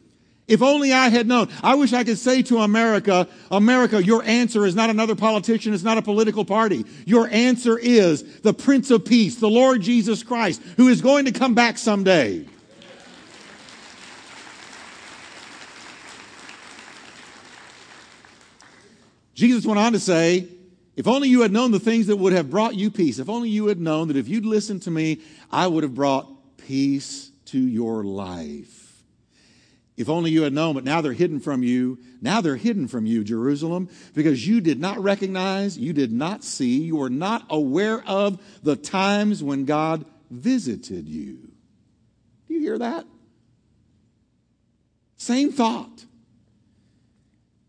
If 0.48 0.62
only 0.62 0.92
I 0.92 1.08
had 1.08 1.26
known. 1.26 1.48
I 1.62 1.74
wish 1.74 1.92
I 1.92 2.04
could 2.04 2.18
say 2.18 2.42
to 2.42 2.58
America, 2.58 3.26
America, 3.50 4.02
your 4.02 4.22
answer 4.22 4.64
is 4.64 4.76
not 4.76 4.90
another 4.90 5.16
politician, 5.16 5.74
it's 5.74 5.82
not 5.82 5.98
a 5.98 6.02
political 6.02 6.44
party. 6.44 6.84
Your 7.04 7.28
answer 7.28 7.76
is 7.76 8.40
the 8.40 8.54
Prince 8.54 8.90
of 8.92 9.04
Peace, 9.04 9.36
the 9.36 9.50
Lord 9.50 9.82
Jesus 9.82 10.22
Christ, 10.22 10.62
who 10.76 10.86
is 10.86 11.00
going 11.00 11.24
to 11.24 11.32
come 11.32 11.54
back 11.54 11.78
someday. 11.78 12.46
Jesus 19.34 19.66
went 19.66 19.78
on 19.78 19.92
to 19.92 20.00
say, 20.00 20.48
if 20.94 21.06
only 21.06 21.28
you 21.28 21.42
had 21.42 21.52
known 21.52 21.72
the 21.72 21.80
things 21.80 22.06
that 22.06 22.16
would 22.16 22.32
have 22.32 22.50
brought 22.50 22.74
you 22.74 22.90
peace, 22.90 23.18
if 23.18 23.28
only 23.28 23.50
you 23.50 23.66
had 23.66 23.78
known 23.78 24.08
that 24.08 24.16
if 24.16 24.28
you'd 24.28 24.46
listened 24.46 24.82
to 24.82 24.90
me, 24.90 25.20
I 25.50 25.66
would 25.66 25.82
have 25.82 25.94
brought 25.94 26.56
peace 26.56 27.30
to 27.46 27.58
your 27.58 28.02
life. 28.02 28.85
If 29.96 30.10
only 30.10 30.30
you 30.30 30.42
had 30.42 30.52
known, 30.52 30.74
but 30.74 30.84
now 30.84 31.00
they're 31.00 31.14
hidden 31.14 31.40
from 31.40 31.62
you. 31.62 31.98
Now 32.20 32.42
they're 32.42 32.56
hidden 32.56 32.86
from 32.86 33.06
you, 33.06 33.24
Jerusalem, 33.24 33.88
because 34.14 34.46
you 34.46 34.60
did 34.60 34.78
not 34.78 34.98
recognize, 34.98 35.78
you 35.78 35.94
did 35.94 36.12
not 36.12 36.44
see, 36.44 36.82
you 36.82 36.96
were 36.96 37.08
not 37.08 37.46
aware 37.48 38.04
of 38.06 38.38
the 38.62 38.76
times 38.76 39.42
when 39.42 39.64
God 39.64 40.04
visited 40.30 41.08
you. 41.08 41.50
Do 42.46 42.54
you 42.54 42.60
hear 42.60 42.78
that? 42.78 43.06
Same 45.16 45.50
thought. 45.50 46.04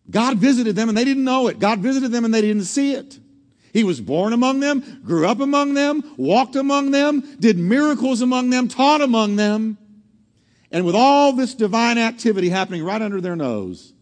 God 0.09 0.37
visited 0.37 0.75
them 0.75 0.89
and 0.89 0.97
they 0.97 1.05
didn't 1.05 1.23
know 1.23 1.47
it. 1.47 1.59
God 1.59 1.79
visited 1.79 2.11
them 2.11 2.25
and 2.25 2.33
they 2.33 2.41
didn't 2.41 2.63
see 2.63 2.93
it. 2.93 3.19
He 3.73 3.83
was 3.83 4.01
born 4.01 4.33
among 4.33 4.59
them, 4.59 5.01
grew 5.05 5.27
up 5.27 5.39
among 5.39 5.75
them, 5.75 6.03
walked 6.17 6.55
among 6.55 6.91
them, 6.91 7.23
did 7.39 7.57
miracles 7.57 8.21
among 8.21 8.49
them, 8.49 8.67
taught 8.67 9.01
among 9.01 9.35
them. 9.35 9.77
And 10.71 10.85
with 10.85 10.95
all 10.95 11.33
this 11.33 11.53
divine 11.53 11.97
activity 11.97 12.49
happening 12.49 12.83
right 12.83 13.01
under 13.01 13.21
their 13.21 13.35
nose, 13.35 13.93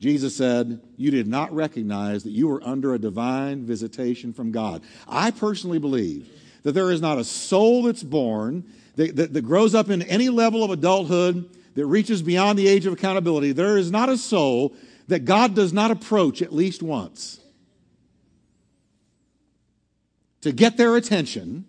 Jesus 0.00 0.36
said, 0.36 0.80
You 0.96 1.10
did 1.10 1.26
not 1.26 1.54
recognize 1.54 2.22
that 2.24 2.30
you 2.30 2.48
were 2.48 2.62
under 2.64 2.94
a 2.94 2.98
divine 2.98 3.64
visitation 3.64 4.32
from 4.32 4.50
God. 4.50 4.82
I 5.08 5.30
personally 5.30 5.78
believe 5.78 6.28
that 6.62 6.72
there 6.72 6.90
is 6.90 7.00
not 7.00 7.18
a 7.18 7.24
soul 7.24 7.84
that's 7.84 8.02
born, 8.02 8.64
that, 8.96 9.16
that, 9.16 9.32
that, 9.32 9.42
grows 9.42 9.74
up 9.74 9.88
in 9.88 10.02
any 10.02 10.28
level 10.28 10.64
of 10.64 10.70
adulthood, 10.70 11.48
that 11.74 11.86
reaches 11.86 12.22
beyond 12.22 12.58
the 12.58 12.66
age 12.66 12.86
of 12.86 12.92
accountability. 12.92 13.52
There 13.52 13.76
is 13.76 13.90
not 13.90 14.08
a 14.08 14.16
soul 14.16 14.74
that 15.08 15.24
God 15.24 15.54
does 15.54 15.72
not 15.72 15.90
approach 15.90 16.42
at 16.42 16.52
least 16.52 16.82
once 16.82 17.40
to 20.40 20.52
get 20.52 20.76
their 20.76 20.96
attention 20.96 21.66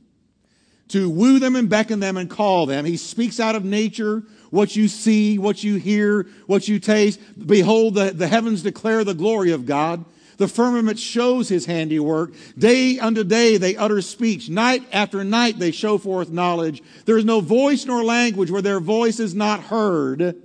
to 0.89 1.09
woo 1.09 1.39
them 1.39 1.55
and 1.55 1.69
beckon 1.69 1.99
them 1.99 2.17
and 2.17 2.29
call 2.29 2.65
them. 2.65 2.85
He 2.85 2.97
speaks 2.97 3.39
out 3.39 3.55
of 3.55 3.65
nature 3.65 4.23
what 4.49 4.75
you 4.75 4.87
see, 4.87 5.37
what 5.37 5.63
you 5.63 5.75
hear, 5.75 6.27
what 6.45 6.67
you 6.67 6.79
taste. 6.79 7.19
Behold, 7.45 7.95
the, 7.95 8.11
the 8.11 8.27
heavens 8.27 8.63
declare 8.63 9.03
the 9.03 9.13
glory 9.13 9.51
of 9.51 9.65
God. 9.65 10.05
The 10.37 10.47
firmament 10.47 10.99
shows 10.99 11.49
his 11.49 11.65
handiwork. 11.65 12.31
Day 12.57 12.99
unto 12.99 13.23
day 13.23 13.57
they 13.57 13.75
utter 13.75 14.01
speech. 14.01 14.49
Night 14.49 14.83
after 14.93 15.23
night 15.23 15.59
they 15.59 15.71
show 15.71 15.97
forth 15.97 16.29
knowledge. 16.29 16.83
There 17.05 17.17
is 17.17 17.25
no 17.25 17.41
voice 17.41 17.85
nor 17.85 18.03
language 18.03 18.51
where 18.51 18.61
their 18.61 18.79
voice 18.79 19.19
is 19.19 19.33
not 19.33 19.63
heard. 19.63 20.21
If 20.21 20.35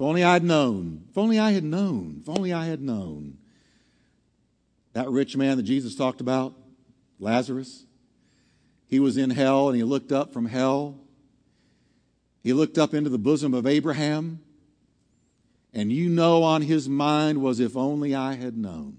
only 0.00 0.24
I 0.24 0.34
had 0.34 0.44
known. 0.44 1.04
If 1.10 1.16
only 1.16 1.38
I 1.38 1.52
had 1.52 1.64
known. 1.64 2.18
If 2.20 2.28
only 2.28 2.52
I 2.52 2.66
had 2.66 2.82
known. 2.82 3.38
That 4.96 5.10
rich 5.10 5.36
man 5.36 5.58
that 5.58 5.64
Jesus 5.64 5.94
talked 5.94 6.22
about, 6.22 6.54
Lazarus, 7.18 7.84
he 8.86 8.98
was 8.98 9.18
in 9.18 9.28
hell 9.28 9.68
and 9.68 9.76
he 9.76 9.82
looked 9.82 10.10
up 10.10 10.32
from 10.32 10.46
hell. 10.46 10.98
He 12.42 12.54
looked 12.54 12.78
up 12.78 12.94
into 12.94 13.10
the 13.10 13.18
bosom 13.18 13.52
of 13.52 13.66
Abraham. 13.66 14.40
And 15.74 15.92
you 15.92 16.08
know 16.08 16.42
on 16.44 16.62
his 16.62 16.88
mind 16.88 17.42
was, 17.42 17.60
if 17.60 17.76
only 17.76 18.14
I 18.14 18.36
had 18.36 18.56
known. 18.56 18.96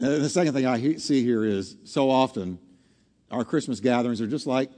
And 0.00 0.22
the 0.22 0.28
second 0.28 0.52
thing 0.52 0.66
I 0.66 0.96
see 0.96 1.24
here 1.24 1.46
is 1.46 1.78
so 1.84 2.10
often 2.10 2.58
our 3.30 3.42
Christmas 3.42 3.80
gatherings 3.80 4.20
are 4.20 4.26
just 4.26 4.46
like 4.46 4.70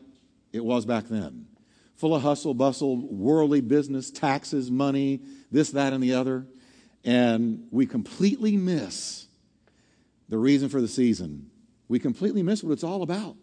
it 0.52 0.64
was 0.64 0.86
back 0.86 1.06
then 1.08 1.46
full 1.96 2.14
of 2.14 2.22
hustle, 2.22 2.54
bustle, 2.54 2.96
worldly 2.96 3.60
business, 3.60 4.10
taxes, 4.10 4.70
money, 4.70 5.20
this, 5.50 5.70
that, 5.70 5.92
and 5.92 6.00
the 6.00 6.12
other 6.12 6.46
and 7.06 7.68
we 7.70 7.86
completely 7.86 8.56
miss 8.56 9.26
the 10.28 10.36
reason 10.36 10.68
for 10.68 10.80
the 10.80 10.88
season. 10.88 11.50
We 11.88 12.00
completely 12.00 12.42
miss 12.42 12.64
what 12.64 12.72
it's 12.72 12.82
all 12.82 13.02
about. 13.02 13.36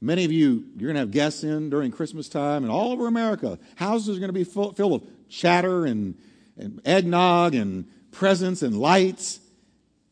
Many 0.00 0.24
of 0.24 0.32
you, 0.32 0.64
you're 0.76 0.88
going 0.88 0.94
to 0.94 1.00
have 1.00 1.12
guests 1.12 1.44
in 1.44 1.70
during 1.70 1.92
Christmas 1.92 2.28
time, 2.28 2.64
and 2.64 2.72
all 2.72 2.90
over 2.90 3.06
America, 3.06 3.58
houses 3.76 4.16
are 4.16 4.20
going 4.20 4.30
to 4.30 4.34
be 4.34 4.44
full, 4.44 4.72
filled 4.72 4.92
with 4.92 5.28
chatter 5.28 5.86
and, 5.86 6.18
and 6.58 6.80
eggnog 6.84 7.54
and 7.54 7.86
presents 8.10 8.62
and 8.62 8.78
lights. 8.78 9.38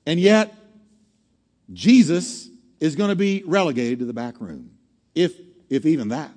And 0.06 0.20
yet, 0.20 0.54
Jesus 1.72 2.48
is 2.78 2.94
going 2.94 3.10
to 3.10 3.16
be 3.16 3.42
relegated 3.46 3.98
to 3.98 4.04
the 4.04 4.12
back 4.12 4.40
room, 4.40 4.70
if, 5.14 5.34
if 5.68 5.84
even 5.86 6.08
that. 6.08 6.30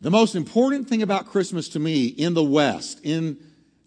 The 0.00 0.10
most 0.10 0.34
important 0.34 0.88
thing 0.88 1.02
about 1.02 1.26
Christmas 1.26 1.68
to 1.70 1.78
me 1.78 2.06
in 2.06 2.32
the 2.32 2.42
West, 2.42 3.00
in 3.02 3.38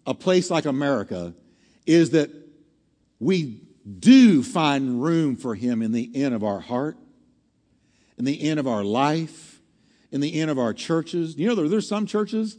a 0.06 0.14
place 0.14 0.50
like 0.50 0.64
America, 0.64 1.34
is 1.86 2.10
that 2.10 2.30
we 3.18 3.60
do 3.98 4.42
find 4.42 5.02
room 5.02 5.36
for 5.36 5.54
Him 5.54 5.82
in 5.82 5.92
the 5.92 6.10
end 6.14 6.34
of 6.34 6.44
our 6.44 6.60
heart, 6.60 6.96
in 8.16 8.24
the 8.24 8.48
end 8.48 8.60
of 8.60 8.68
our 8.68 8.84
life, 8.84 9.60
in 10.12 10.20
the 10.20 10.40
end 10.40 10.50
of 10.50 10.58
our 10.58 10.72
churches. 10.72 11.36
You 11.36 11.48
know, 11.48 11.54
there, 11.56 11.68
there's 11.68 11.88
some 11.88 12.06
churches, 12.06 12.56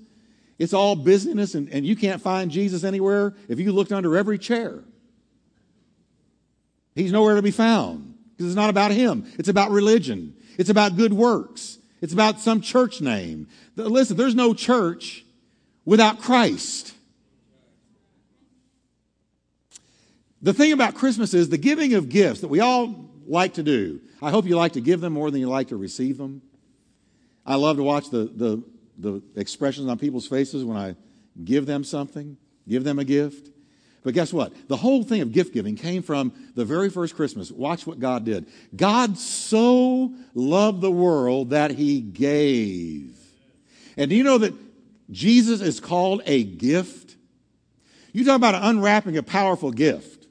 it's 0.59 0.73
all 0.73 0.95
busyness 0.95 1.55
and, 1.55 1.69
and 1.69 1.85
you 1.85 1.95
can't 1.95 2.21
find 2.21 2.51
Jesus 2.51 2.83
anywhere 2.83 3.33
if 3.47 3.59
you 3.59 3.71
looked 3.71 3.91
under 3.91 4.17
every 4.17 4.37
chair. 4.37 4.83
He's 6.93 7.11
nowhere 7.11 7.35
to 7.35 7.41
be 7.41 7.51
found 7.51 8.15
because 8.31 8.47
it's 8.47 8.55
not 8.55 8.69
about 8.69 8.91
Him, 8.91 9.31
it's 9.39 9.49
about 9.49 9.71
religion, 9.71 10.35
it's 10.57 10.69
about 10.69 10.97
good 10.97 11.13
works. 11.13 11.77
It's 12.01 12.13
about 12.13 12.39
some 12.39 12.61
church 12.61 13.01
name. 13.01 13.47
Listen, 13.75 14.17
there's 14.17 14.35
no 14.35 14.53
church 14.53 15.25
without 15.85 16.21
Christ. 16.21 16.93
The 20.41 20.53
thing 20.53 20.71
about 20.73 20.93
Christmas 20.93 21.33
is 21.33 21.49
the 21.49 21.57
giving 21.57 21.93
of 21.93 22.09
gifts 22.09 22.41
that 22.41 22.49
we 22.49 22.59
all 22.59 23.09
like 23.25 23.55
to 23.55 23.63
do. 23.63 24.01
I 24.21 24.29
hope 24.29 24.45
you 24.45 24.55
like 24.55 24.73
to 24.73 24.81
give 24.81 25.01
them 25.01 25.13
more 25.13 25.31
than 25.31 25.39
you 25.41 25.49
like 25.49 25.69
to 25.69 25.77
receive 25.77 26.17
them. 26.17 26.41
I 27.45 27.55
love 27.55 27.77
to 27.77 27.83
watch 27.83 28.09
the, 28.09 28.25
the, 28.25 28.63
the 28.97 29.23
expressions 29.35 29.87
on 29.87 29.97
people's 29.97 30.27
faces 30.27 30.63
when 30.63 30.77
I 30.77 30.95
give 31.43 31.65
them 31.65 31.83
something, 31.83 32.37
give 32.67 32.83
them 32.83 32.99
a 32.99 33.03
gift. 33.03 33.49
But 34.05 34.13
guess 34.13 34.31
what? 34.31 34.53
The 34.67 34.77
whole 34.77 35.01
thing 35.03 35.21
of 35.21 35.31
gift 35.31 35.51
giving 35.51 35.75
came 35.75 36.03
from 36.03 36.31
the 36.53 36.63
very 36.63 36.91
first 36.91 37.15
Christmas. 37.15 37.51
Watch 37.51 37.87
what 37.87 37.99
God 37.99 38.23
did. 38.23 38.45
God 38.75 39.17
so 39.17 40.13
loved 40.35 40.81
the 40.81 40.91
world 40.91 41.49
that 41.49 41.71
he 41.71 42.01
gave. 42.01 43.17
And 43.97 44.11
do 44.11 44.15
you 44.15 44.23
know 44.23 44.37
that 44.37 44.53
Jesus 45.09 45.59
is 45.59 45.79
called 45.79 46.21
a 46.27 46.43
gift? 46.43 47.15
You 48.13 48.23
talk 48.23 48.35
about 48.35 48.53
unwrapping 48.63 49.17
a 49.17 49.23
powerful 49.23 49.71
gift. 49.71 50.27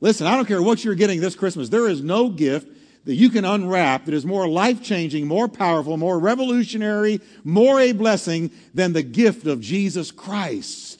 Listen, 0.00 0.26
I 0.26 0.34
don't 0.34 0.46
care 0.46 0.60
what 0.60 0.84
you're 0.84 0.96
getting 0.96 1.20
this 1.20 1.36
Christmas. 1.36 1.68
There 1.68 1.88
is 1.88 2.02
no 2.02 2.28
gift 2.28 2.66
that 3.04 3.14
you 3.14 3.30
can 3.30 3.44
unwrap 3.44 4.06
that 4.06 4.14
is 4.14 4.26
more 4.26 4.48
life 4.48 4.82
changing, 4.82 5.28
more 5.28 5.46
powerful, 5.46 5.96
more 5.96 6.18
revolutionary, 6.18 7.20
more 7.44 7.78
a 7.78 7.92
blessing 7.92 8.50
than 8.74 8.92
the 8.92 9.04
gift 9.04 9.46
of 9.46 9.60
Jesus 9.60 10.10
Christ. 10.10 10.97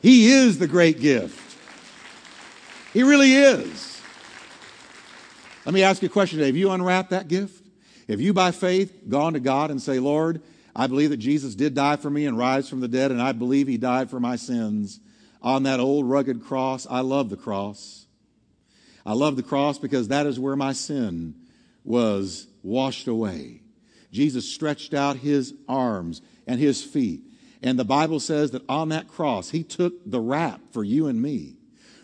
He 0.00 0.30
is 0.32 0.58
the 0.58 0.68
great 0.68 1.00
gift. 1.00 1.56
He 2.92 3.02
really 3.02 3.34
is. 3.34 4.00
Let 5.64 5.74
me 5.74 5.82
ask 5.82 6.02
you 6.02 6.06
a 6.06 6.10
question 6.10 6.38
today. 6.38 6.48
Have 6.48 6.56
you 6.56 6.70
unwrapped 6.70 7.10
that 7.10 7.28
gift? 7.28 7.66
Have 8.08 8.20
you, 8.20 8.32
by 8.32 8.52
faith, 8.52 9.08
gone 9.08 9.34
to 9.34 9.40
God 9.40 9.70
and 9.70 9.82
say, 9.82 9.98
Lord, 9.98 10.40
I 10.74 10.86
believe 10.86 11.10
that 11.10 11.18
Jesus 11.18 11.54
did 11.54 11.74
die 11.74 11.96
for 11.96 12.08
me 12.08 12.24
and 12.24 12.38
rise 12.38 12.68
from 12.68 12.80
the 12.80 12.88
dead, 12.88 13.10
and 13.10 13.20
I 13.20 13.32
believe 13.32 13.66
he 13.66 13.76
died 13.76 14.08
for 14.08 14.20
my 14.20 14.36
sins 14.36 15.00
on 15.42 15.64
that 15.64 15.80
old 15.80 16.08
rugged 16.08 16.42
cross? 16.42 16.86
I 16.88 17.00
love 17.00 17.28
the 17.28 17.36
cross. 17.36 18.06
I 19.04 19.12
love 19.12 19.36
the 19.36 19.42
cross 19.42 19.78
because 19.78 20.08
that 20.08 20.26
is 20.26 20.40
where 20.40 20.56
my 20.56 20.72
sin 20.72 21.34
was 21.84 22.46
washed 22.62 23.08
away. 23.08 23.62
Jesus 24.12 24.50
stretched 24.50 24.94
out 24.94 25.16
his 25.16 25.54
arms 25.68 26.22
and 26.46 26.58
his 26.58 26.82
feet 26.82 27.22
and 27.62 27.78
the 27.78 27.84
Bible 27.84 28.20
says 28.20 28.52
that 28.52 28.62
on 28.68 28.90
that 28.90 29.08
cross, 29.08 29.50
he 29.50 29.62
took 29.62 29.94
the 30.06 30.20
rap 30.20 30.60
for 30.70 30.84
you 30.84 31.06
and 31.06 31.20
me. 31.20 31.56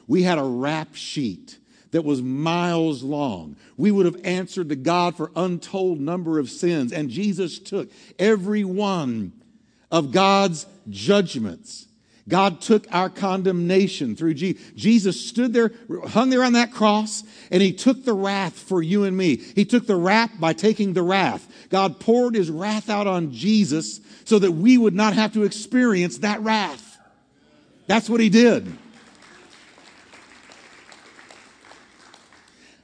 We 0.06 0.22
had 0.22 0.38
a 0.38 0.44
rap 0.44 0.94
sheet 0.94 1.58
that 1.92 2.04
was 2.04 2.20
miles 2.20 3.02
long. 3.04 3.56
We 3.76 3.92
would 3.92 4.04
have 4.04 4.20
answered 4.24 4.68
to 4.70 4.76
God 4.76 5.16
for 5.16 5.30
untold 5.36 6.00
number 6.00 6.40
of 6.40 6.50
sins. 6.50 6.92
And 6.92 7.08
Jesus 7.08 7.58
took 7.60 7.88
every 8.18 8.64
one 8.64 9.32
of 9.92 10.10
God's 10.10 10.66
judgments. 10.90 11.86
God 12.26 12.62
took 12.62 12.86
our 12.90 13.10
condemnation 13.10 14.16
through 14.16 14.34
Jesus. 14.34 14.62
Jesus 14.74 15.28
stood 15.28 15.52
there, 15.52 15.72
hung 16.08 16.30
there 16.30 16.42
on 16.42 16.54
that 16.54 16.72
cross, 16.72 17.22
and 17.50 17.62
he 17.62 17.72
took 17.72 18.04
the 18.04 18.14
wrath 18.14 18.58
for 18.58 18.82
you 18.82 19.04
and 19.04 19.14
me. 19.14 19.36
He 19.36 19.66
took 19.66 19.86
the 19.86 19.96
wrath 19.96 20.30
by 20.40 20.54
taking 20.54 20.94
the 20.94 21.02
wrath. 21.02 21.46
God 21.68 22.00
poured 22.00 22.34
his 22.34 22.50
wrath 22.50 22.88
out 22.88 23.06
on 23.06 23.32
Jesus 23.32 24.00
so 24.24 24.38
that 24.38 24.52
we 24.52 24.78
would 24.78 24.94
not 24.94 25.12
have 25.12 25.34
to 25.34 25.42
experience 25.42 26.18
that 26.18 26.40
wrath. 26.40 26.98
That's 27.86 28.08
what 28.08 28.20
he 28.20 28.30
did. 28.30 28.72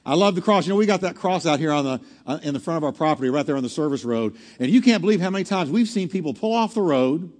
I 0.05 0.15
love 0.15 0.35
the 0.35 0.41
cross. 0.41 0.65
You 0.65 0.73
know, 0.73 0.77
we 0.77 0.85
got 0.85 1.01
that 1.01 1.15
cross 1.15 1.45
out 1.45 1.59
here 1.59 1.71
on 1.71 1.85
the 1.85 2.01
uh, 2.25 2.39
in 2.43 2.53
the 2.53 2.59
front 2.59 2.77
of 2.77 2.83
our 2.83 2.91
property, 2.91 3.29
right 3.29 3.45
there 3.45 3.55
on 3.55 3.63
the 3.63 3.69
service 3.69 4.03
road, 4.03 4.35
and 4.59 4.69
you 4.71 4.81
can't 4.81 5.01
believe 5.01 5.21
how 5.21 5.29
many 5.29 5.43
times 5.43 5.69
we've 5.69 5.87
seen 5.87 6.09
people 6.09 6.33
pull 6.33 6.53
off 6.53 6.73
the 6.73 6.81
road 6.81 7.31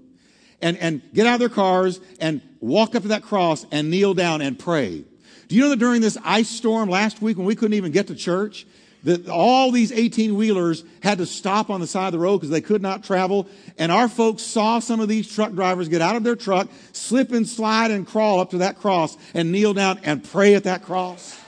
and 0.61 0.77
and 0.77 1.01
get 1.13 1.27
out 1.27 1.35
of 1.35 1.39
their 1.39 1.49
cars 1.49 1.99
and 2.19 2.41
walk 2.59 2.95
up 2.95 3.03
to 3.03 3.09
that 3.09 3.23
cross 3.23 3.65
and 3.71 3.89
kneel 3.89 4.13
down 4.13 4.41
and 4.41 4.57
pray. 4.57 5.03
Do 5.47 5.55
you 5.55 5.61
know 5.63 5.69
that 5.69 5.79
during 5.79 6.01
this 6.01 6.17
ice 6.23 6.49
storm 6.49 6.89
last 6.89 7.21
week 7.21 7.37
when 7.37 7.45
we 7.45 7.55
couldn't 7.55 7.73
even 7.73 7.91
get 7.91 8.07
to 8.07 8.15
church, 8.15 8.65
that 9.03 9.27
all 9.27 9.71
these 9.71 9.91
18 9.91 10.35
wheelers 10.35 10.83
had 11.01 11.17
to 11.17 11.25
stop 11.25 11.69
on 11.69 11.81
the 11.81 11.87
side 11.87 12.07
of 12.07 12.11
the 12.13 12.19
road 12.19 12.37
because 12.37 12.51
they 12.51 12.61
could 12.61 12.81
not 12.81 13.03
travel. 13.03 13.47
And 13.77 13.91
our 13.91 14.07
folks 14.07 14.43
saw 14.43 14.79
some 14.79 14.99
of 14.99 15.09
these 15.09 15.33
truck 15.33 15.53
drivers 15.53 15.89
get 15.89 16.01
out 16.01 16.15
of 16.15 16.23
their 16.23 16.35
truck, 16.35 16.69
slip 16.93 17.31
and 17.31 17.47
slide 17.47 17.91
and 17.91 18.05
crawl 18.05 18.39
up 18.39 18.51
to 18.51 18.59
that 18.59 18.79
cross 18.79 19.17
and 19.33 19.51
kneel 19.51 19.73
down 19.73 19.99
and 20.03 20.23
pray 20.23 20.53
at 20.53 20.65
that 20.65 20.83
cross. 20.83 21.39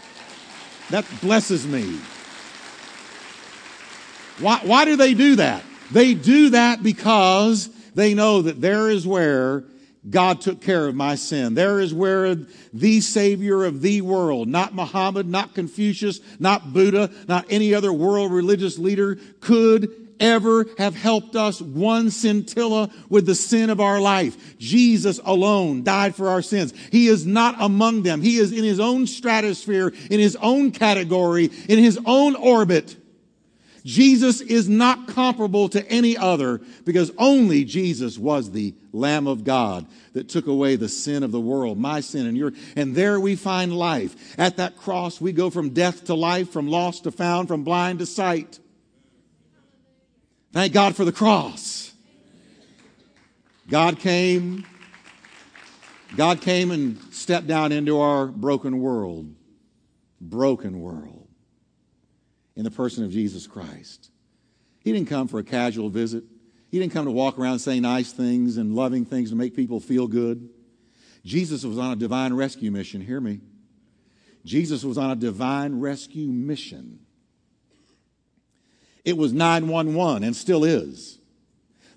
That 0.89 1.05
blesses 1.21 1.65
me. 1.65 1.99
Why, 4.39 4.59
why 4.63 4.85
do 4.85 4.95
they 4.95 5.13
do 5.13 5.35
that? 5.35 5.63
They 5.91 6.15
do 6.15 6.49
that 6.49 6.81
because 6.81 7.69
they 7.95 8.13
know 8.13 8.41
that 8.41 8.61
there 8.61 8.89
is 8.89 9.05
where 9.07 9.63
God 10.09 10.41
took 10.41 10.61
care 10.61 10.87
of 10.87 10.95
my 10.95 11.15
sin. 11.15 11.53
There 11.53 11.79
is 11.79 11.93
where 11.93 12.35
the 12.73 13.01
Savior 13.01 13.63
of 13.63 13.81
the 13.81 14.01
world, 14.01 14.47
not 14.47 14.75
Muhammad, 14.75 15.27
not 15.27 15.55
Confucius, 15.55 16.19
not 16.39 16.73
Buddha, 16.73 17.09
not 17.27 17.45
any 17.49 17.73
other 17.73 17.93
world 17.93 18.31
religious 18.31 18.77
leader 18.77 19.17
could 19.39 20.03
ever 20.19 20.65
have 20.77 20.95
helped 20.95 21.35
us 21.35 21.61
one 21.61 22.09
scintilla 22.09 22.89
with 23.09 23.25
the 23.25 23.35
sin 23.35 23.69
of 23.69 23.79
our 23.79 23.99
life. 23.99 24.57
Jesus 24.57 25.19
alone 25.23 25.83
died 25.83 26.15
for 26.15 26.29
our 26.29 26.41
sins. 26.41 26.73
He 26.91 27.07
is 27.07 27.25
not 27.25 27.55
among 27.59 28.03
them. 28.03 28.21
He 28.21 28.37
is 28.37 28.51
in 28.51 28.63
his 28.63 28.79
own 28.79 29.07
stratosphere, 29.07 29.93
in 30.09 30.19
his 30.19 30.35
own 30.37 30.71
category, 30.71 31.45
in 31.67 31.79
his 31.79 31.99
own 32.05 32.35
orbit. 32.35 32.95
Jesus 33.83 34.39
is 34.39 34.69
not 34.69 35.07
comparable 35.07 35.67
to 35.69 35.85
any 35.89 36.15
other 36.15 36.61
because 36.85 37.11
only 37.17 37.65
Jesus 37.65 38.17
was 38.17 38.51
the 38.51 38.73
Lamb 38.93 39.27
of 39.27 39.43
God 39.43 39.85
that 40.13 40.29
took 40.29 40.47
away 40.47 40.77
the 40.77 40.87
sin 40.87 41.21
of 41.21 41.31
the 41.31 41.39
world, 41.39 41.77
my 41.77 41.99
sin 41.99 42.25
and 42.25 42.37
your. 42.37 42.53
And 42.77 42.95
there 42.95 43.19
we 43.19 43.35
find 43.35 43.77
life. 43.77 44.39
At 44.39 44.57
that 44.57 44.77
cross, 44.77 45.19
we 45.19 45.33
go 45.33 45.49
from 45.49 45.71
death 45.71 46.05
to 46.05 46.13
life, 46.13 46.49
from 46.49 46.67
lost 46.67 47.03
to 47.03 47.11
found, 47.11 47.49
from 47.49 47.63
blind 47.63 47.99
to 47.99 48.05
sight. 48.05 48.59
Thank 50.53 50.71
God 50.71 50.95
for 50.95 51.03
the 51.03 51.11
cross. 51.11 51.93
God 53.69 53.99
came. 53.99 54.65
God 56.15 56.41
came 56.41 56.71
and 56.71 57.01
stepped 57.11 57.47
down 57.47 57.71
into 57.71 57.99
our 57.99 58.27
broken 58.27 58.79
world. 58.79 59.33
Broken 60.21 60.79
world 60.79 61.22
in 62.55 62.63
the 62.63 62.71
person 62.71 63.03
of 63.03 63.11
Jesus 63.11 63.47
Christ. 63.47 64.11
He 64.79 64.91
didn't 64.91 65.09
come 65.09 65.27
for 65.27 65.39
a 65.39 65.43
casual 65.43 65.89
visit. 65.89 66.23
He 66.69 66.79
didn't 66.79 66.93
come 66.93 67.05
to 67.05 67.11
walk 67.11 67.37
around 67.39 67.59
saying 67.59 67.83
nice 67.83 68.11
things 68.11 68.57
and 68.57 68.75
loving 68.75 69.05
things 69.05 69.29
to 69.29 69.35
make 69.35 69.55
people 69.55 69.79
feel 69.79 70.07
good. 70.07 70.49
Jesus 71.23 71.63
was 71.63 71.77
on 71.77 71.91
a 71.91 71.95
divine 71.95 72.33
rescue 72.33 72.71
mission. 72.71 73.01
Hear 73.01 73.21
me. 73.21 73.39
Jesus 74.45 74.83
was 74.83 74.97
on 74.97 75.11
a 75.11 75.15
divine 75.15 75.79
rescue 75.79 76.27
mission. 76.27 76.99
It 79.05 79.17
was 79.17 79.33
911 79.33 80.23
and 80.23 80.35
still 80.35 80.63
is. 80.63 81.19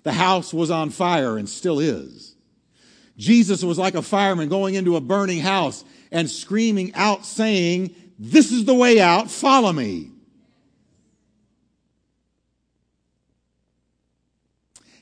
The 0.03 0.13
house 0.13 0.53
was 0.53 0.71
on 0.71 0.89
fire 0.89 1.37
and 1.37 1.49
still 1.49 1.79
is. 1.79 2.35
Jesus 3.17 3.63
was 3.63 3.77
like 3.77 3.95
a 3.95 4.01
fireman 4.01 4.47
going 4.47 4.75
into 4.75 4.95
a 4.95 5.01
burning 5.01 5.39
house 5.39 5.83
and 6.11 6.29
screaming 6.29 6.93
out, 6.93 7.25
saying, 7.25 7.95
This 8.17 8.51
is 8.51 8.65
the 8.65 8.73
way 8.73 9.01
out, 9.01 9.29
follow 9.29 9.73
me. 9.73 10.11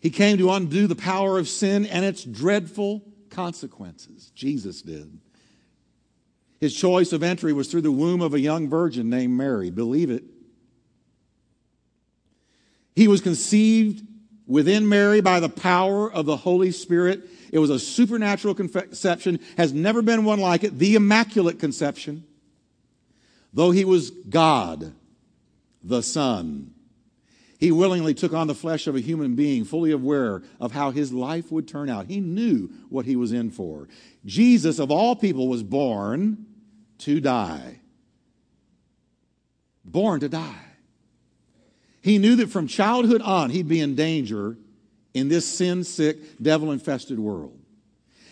He 0.05 0.11
came 0.11 0.37
to 0.37 0.51
undo 0.51 0.85
the 0.85 0.95
power 0.95 1.39
of 1.39 1.49
sin 1.49 1.87
and 1.87 2.05
its 2.05 2.23
dreadful 2.23 3.01
consequences. 3.31 4.31
Jesus 4.35 4.83
did. 4.83 5.17
His 6.59 6.75
choice 6.75 7.11
of 7.11 7.23
entry 7.23 7.53
was 7.53 7.71
through 7.71 7.81
the 7.81 7.91
womb 7.91 8.21
of 8.21 8.35
a 8.35 8.39
young 8.39 8.69
virgin 8.69 9.09
named 9.09 9.33
Mary. 9.33 9.71
Believe 9.71 10.11
it. 10.11 10.23
He 12.95 13.07
was 13.07 13.19
conceived 13.19 14.05
within 14.45 14.87
Mary 14.87 15.21
by 15.21 15.39
the 15.39 15.49
power 15.49 16.13
of 16.13 16.27
the 16.27 16.37
Holy 16.37 16.69
Spirit. 16.69 17.27
It 17.51 17.57
was 17.57 17.71
a 17.71 17.79
supernatural 17.79 18.53
conception, 18.53 19.39
has 19.57 19.73
never 19.73 20.03
been 20.03 20.23
one 20.23 20.39
like 20.39 20.63
it, 20.63 20.77
the 20.77 20.93
Immaculate 20.93 21.57
Conception. 21.57 22.25
Though 23.53 23.71
he 23.71 23.85
was 23.85 24.11
God, 24.11 24.93
the 25.83 26.03
Son, 26.03 26.74
he 27.59 27.71
willingly 27.71 28.13
took 28.13 28.33
on 28.33 28.47
the 28.47 28.55
flesh 28.55 28.87
of 28.87 28.95
a 28.95 29.01
human 29.01 29.35
being, 29.35 29.63
fully 29.63 29.91
aware 29.91 30.43
of 30.59 30.73
how 30.73 30.91
his 30.91 31.13
life 31.13 31.51
would 31.51 31.67
turn 31.67 31.89
out. 31.89 32.07
He 32.07 32.19
knew 32.19 32.69
what 32.89 33.05
he 33.05 33.15
was 33.15 33.31
in 33.31 33.49
for. 33.49 33.87
Jesus, 34.25 34.79
of 34.79 34.91
all 34.91 35.15
people, 35.15 35.47
was 35.47 35.63
born 35.63 36.45
to 36.99 37.21
die. 37.21 37.79
Born 39.85 40.19
to 40.19 40.29
die. 40.29 40.65
He 42.01 42.17
knew 42.17 42.35
that 42.35 42.49
from 42.49 42.67
childhood 42.67 43.21
on, 43.21 43.49
he'd 43.49 43.67
be 43.67 43.79
in 43.79 43.95
danger 43.95 44.57
in 45.13 45.29
this 45.29 45.47
sin 45.47 45.83
sick, 45.83 46.17
devil 46.41 46.71
infested 46.71 47.17
world. 47.17 47.57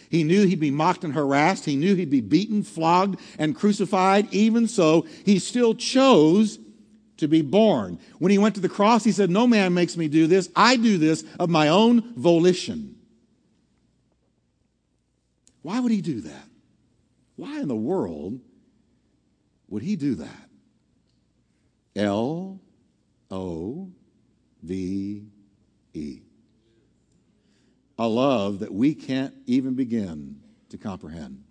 He 0.09 0.23
knew 0.23 0.45
he'd 0.45 0.59
be 0.59 0.69
mocked 0.69 1.03
and 1.03 1.13
harassed. 1.13 1.65
He 1.65 1.75
knew 1.75 1.95
he'd 1.95 2.11
be 2.11 2.21
beaten, 2.21 2.61
flogged, 2.61 3.19
and 3.39 3.55
crucified. 3.55 4.31
Even 4.31 4.67
so, 4.67 5.07
he 5.25 5.39
still 5.39 5.73
chose 5.73 6.59
to 7.23 7.27
be 7.27 7.41
born. 7.41 7.99
When 8.19 8.31
he 8.31 8.37
went 8.37 8.55
to 8.55 8.61
the 8.61 8.69
cross, 8.69 9.03
he 9.03 9.11
said, 9.11 9.29
No 9.29 9.47
man 9.47 9.73
makes 9.73 9.97
me 9.97 10.07
do 10.07 10.27
this. 10.27 10.49
I 10.55 10.75
do 10.75 10.97
this 10.97 11.23
of 11.39 11.49
my 11.49 11.69
own 11.69 12.13
volition. 12.15 12.95
Why 15.63 15.79
would 15.79 15.91
he 15.91 16.01
do 16.01 16.21
that? 16.21 16.47
Why 17.35 17.59
in 17.59 17.67
the 17.67 17.75
world 17.75 18.39
would 19.69 19.81
he 19.81 19.95
do 19.95 20.15
that? 20.15 20.49
L 21.95 22.59
O 23.31 23.91
V 24.61 25.25
E. 25.93 26.21
A 27.97 28.07
love 28.07 28.59
that 28.59 28.73
we 28.73 28.93
can't 28.93 29.33
even 29.45 29.75
begin 29.75 30.41
to 30.69 30.77
comprehend. 30.77 31.43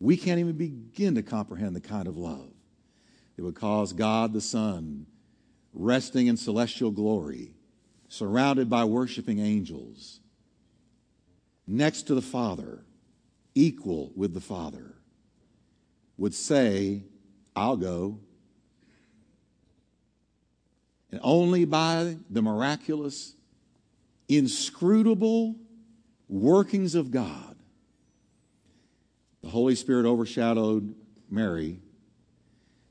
We 0.00 0.16
can't 0.16 0.40
even 0.40 0.56
begin 0.56 1.14
to 1.16 1.22
comprehend 1.22 1.76
the 1.76 1.80
kind 1.80 2.08
of 2.08 2.16
love 2.16 2.52
that 3.38 3.44
would 3.44 3.54
cause 3.54 3.92
God 3.92 4.32
the 4.32 4.40
Son, 4.40 5.06
resting 5.72 6.26
in 6.26 6.36
celestial 6.36 6.90
glory, 6.90 7.54
surrounded 8.08 8.68
by 8.68 8.84
worshiping 8.84 9.38
angels, 9.38 10.18
next 11.64 12.08
to 12.08 12.16
the 12.16 12.20
Father, 12.20 12.80
equal 13.54 14.10
with 14.16 14.34
the 14.34 14.40
Father, 14.40 14.96
would 16.16 16.34
say, 16.34 17.04
I'll 17.54 17.76
go. 17.76 18.18
And 21.12 21.20
only 21.22 21.64
by 21.64 22.16
the 22.28 22.42
miraculous, 22.42 23.34
inscrutable 24.28 25.54
workings 26.28 26.96
of 26.96 27.12
God, 27.12 27.54
the 29.42 29.48
Holy 29.48 29.76
Spirit 29.76 30.06
overshadowed 30.06 30.92
Mary, 31.30 31.78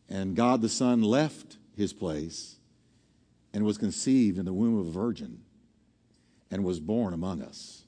and 0.09 0.35
God 0.35 0.61
the 0.61 0.69
Son 0.69 1.01
left 1.01 1.57
his 1.75 1.93
place 1.93 2.57
and 3.53 3.65
was 3.65 3.77
conceived 3.77 4.37
in 4.37 4.45
the 4.45 4.53
womb 4.53 4.79
of 4.79 4.87
a 4.87 4.91
virgin 4.91 5.41
and 6.49 6.63
was 6.63 6.79
born 6.79 7.13
among 7.13 7.41
us. 7.41 7.83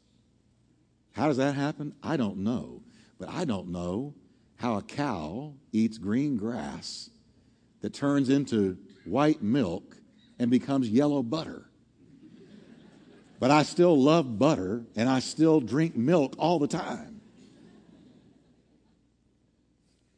How 1.14 1.28
does 1.28 1.38
that 1.38 1.56
happen? 1.56 1.94
I 2.04 2.18
don't 2.18 2.38
know. 2.38 2.84
But 3.18 3.30
I 3.30 3.46
don't 3.46 3.70
know 3.70 4.16
how 4.56 4.76
a 4.78 4.82
cow 4.82 5.54
eats 5.72 5.98
green 5.98 6.38
grass 6.38 7.10
that 7.82 7.94
turns 7.94 8.30
into 8.30 8.78
white 9.06 9.42
milk 9.42 9.98
and 10.38 10.52
becomes 10.52 10.90
yellow 10.90 11.24
butter. 11.24 11.66
But 13.40 13.52
I 13.52 13.64
still 13.64 13.98
love 14.02 14.38
butter 14.38 14.84
and 14.96 15.08
I 15.10 15.20
still 15.20 15.62
drink 15.62 15.96
milk 15.96 16.36
all 16.38 16.60
the 16.60 16.68
time. 16.68 17.22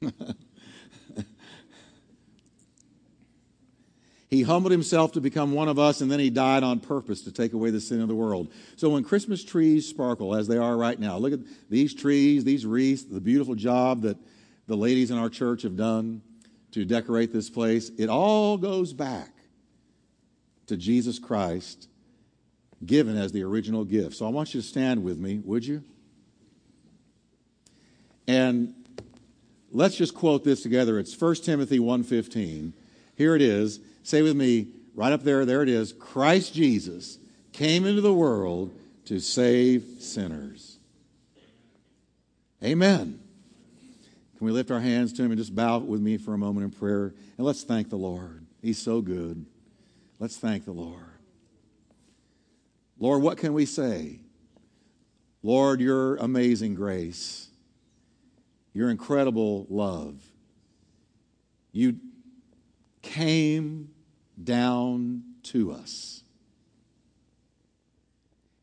he 4.31 4.43
humbled 4.43 4.71
himself 4.71 5.11
to 5.11 5.19
become 5.19 5.51
one 5.51 5.67
of 5.67 5.77
us 5.77 5.99
and 5.99 6.09
then 6.09 6.19
he 6.19 6.29
died 6.29 6.63
on 6.63 6.79
purpose 6.79 7.21
to 7.21 7.33
take 7.33 7.51
away 7.51 7.69
the 7.69 7.81
sin 7.81 7.99
of 7.99 8.07
the 8.07 8.15
world. 8.15 8.49
So 8.77 8.89
when 8.89 9.03
Christmas 9.03 9.43
trees 9.43 9.85
sparkle 9.85 10.33
as 10.33 10.47
they 10.47 10.57
are 10.57 10.77
right 10.77 10.97
now, 10.97 11.17
look 11.17 11.33
at 11.33 11.41
these 11.69 11.93
trees, 11.93 12.45
these 12.45 12.65
wreaths, 12.65 13.03
the 13.03 13.19
beautiful 13.19 13.55
job 13.55 14.03
that 14.03 14.17
the 14.67 14.77
ladies 14.77 15.11
in 15.11 15.17
our 15.17 15.29
church 15.29 15.63
have 15.63 15.75
done 15.75 16.21
to 16.71 16.85
decorate 16.85 17.33
this 17.33 17.49
place. 17.49 17.91
It 17.97 18.07
all 18.07 18.57
goes 18.57 18.93
back 18.93 19.33
to 20.67 20.77
Jesus 20.77 21.19
Christ 21.19 21.89
given 22.85 23.17
as 23.17 23.33
the 23.33 23.43
original 23.43 23.83
gift. 23.83 24.15
So 24.15 24.25
I 24.25 24.29
want 24.29 24.53
you 24.53 24.61
to 24.61 24.67
stand 24.67 25.03
with 25.03 25.19
me, 25.19 25.41
would 25.43 25.65
you? 25.65 25.83
And 28.29 28.75
let's 29.71 29.97
just 29.97 30.15
quote 30.15 30.45
this 30.45 30.63
together. 30.63 30.99
It's 30.99 31.13
1 31.13 31.43
Timothy 31.43 31.79
1:15. 31.79 32.71
Here 33.17 33.35
it 33.35 33.41
is. 33.41 33.81
Say 34.03 34.21
with 34.21 34.35
me, 34.35 34.67
right 34.95 35.13
up 35.13 35.23
there, 35.23 35.45
there 35.45 35.63
it 35.63 35.69
is. 35.69 35.93
Christ 35.93 36.53
Jesus 36.53 37.17
came 37.53 37.85
into 37.85 38.01
the 38.01 38.13
world 38.13 38.73
to 39.05 39.19
save 39.19 39.83
sinners. 39.99 40.77
Amen. 42.63 43.19
Can 44.37 44.47
we 44.47 44.51
lift 44.51 44.71
our 44.71 44.79
hands 44.79 45.13
to 45.13 45.23
him 45.23 45.31
and 45.31 45.37
just 45.37 45.55
bow 45.55 45.79
with 45.79 46.01
me 46.01 46.17
for 46.17 46.33
a 46.33 46.37
moment 46.37 46.63
in 46.63 46.71
prayer? 46.71 47.13
And 47.37 47.45
let's 47.45 47.63
thank 47.63 47.89
the 47.89 47.95
Lord. 47.95 48.45
He's 48.61 48.79
so 48.79 49.01
good. 49.01 49.45
Let's 50.19 50.37
thank 50.37 50.65
the 50.65 50.71
Lord. 50.71 51.05
Lord, 52.99 53.21
what 53.21 53.37
can 53.37 53.53
we 53.53 53.65
say? 53.65 54.19
Lord, 55.43 55.81
your 55.81 56.15
amazing 56.17 56.75
grace, 56.75 57.49
your 58.73 58.89
incredible 58.89 59.65
love. 59.69 60.15
You 61.71 61.97
came 63.01 63.90
down 64.43 65.23
to 65.43 65.71
us. 65.71 66.23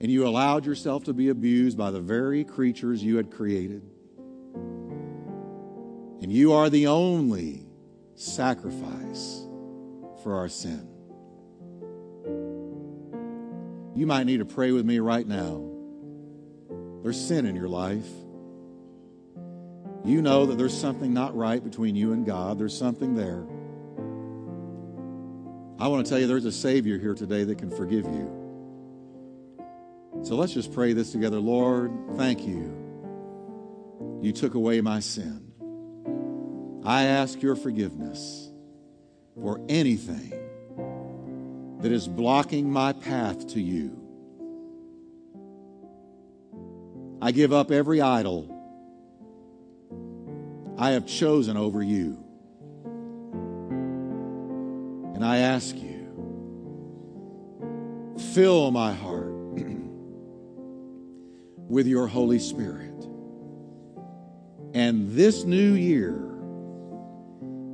And 0.00 0.12
you 0.12 0.26
allowed 0.26 0.64
yourself 0.64 1.04
to 1.04 1.12
be 1.12 1.28
abused 1.28 1.76
by 1.76 1.90
the 1.90 2.00
very 2.00 2.44
creatures 2.44 3.02
you 3.02 3.16
had 3.16 3.30
created. 3.30 3.82
And 6.22 6.32
you 6.32 6.52
are 6.52 6.70
the 6.70 6.86
only 6.86 7.66
sacrifice 8.14 9.46
for 10.22 10.36
our 10.36 10.48
sin. 10.48 10.88
You 13.94 14.06
might 14.06 14.24
need 14.24 14.38
to 14.38 14.44
pray 14.44 14.70
with 14.70 14.84
me 14.86 15.00
right 15.00 15.26
now. 15.26 15.64
There's 17.02 17.20
sin 17.20 17.46
in 17.46 17.56
your 17.56 17.68
life. 17.68 18.06
You 20.04 20.22
know 20.22 20.46
that 20.46 20.56
there's 20.56 20.76
something 20.76 21.12
not 21.12 21.36
right 21.36 21.62
between 21.62 21.96
you 21.96 22.12
and 22.12 22.24
God. 22.24 22.58
There's 22.58 22.76
something 22.76 23.14
there. 23.14 23.44
I 25.80 25.86
want 25.86 26.04
to 26.04 26.10
tell 26.10 26.18
you 26.18 26.26
there's 26.26 26.44
a 26.44 26.50
Savior 26.52 26.98
here 26.98 27.14
today 27.14 27.44
that 27.44 27.58
can 27.58 27.70
forgive 27.70 28.04
you. 28.04 28.46
So 30.24 30.34
let's 30.34 30.52
just 30.52 30.72
pray 30.72 30.92
this 30.92 31.12
together. 31.12 31.38
Lord, 31.38 31.92
thank 32.16 32.44
you. 32.44 32.74
You 34.20 34.32
took 34.32 34.54
away 34.54 34.80
my 34.80 34.98
sin. 34.98 35.52
I 36.84 37.04
ask 37.04 37.40
your 37.40 37.54
forgiveness 37.54 38.50
for 39.40 39.60
anything 39.68 40.32
that 41.80 41.92
is 41.92 42.08
blocking 42.08 42.72
my 42.72 42.92
path 42.92 43.46
to 43.48 43.60
you. 43.60 43.96
I 47.22 47.30
give 47.30 47.52
up 47.52 47.70
every 47.70 48.00
idol 48.00 48.54
I 50.76 50.90
have 50.90 51.06
chosen 51.06 51.56
over 51.56 51.82
you. 51.82 52.27
And 55.18 55.26
I 55.26 55.38
ask 55.38 55.74
you, 55.74 56.06
fill 58.34 58.70
my 58.70 58.92
heart 58.92 59.26
with 61.56 61.88
your 61.88 62.06
Holy 62.06 62.38
Spirit. 62.38 63.04
And 64.74 65.10
this 65.10 65.42
new 65.42 65.72
year, 65.72 66.12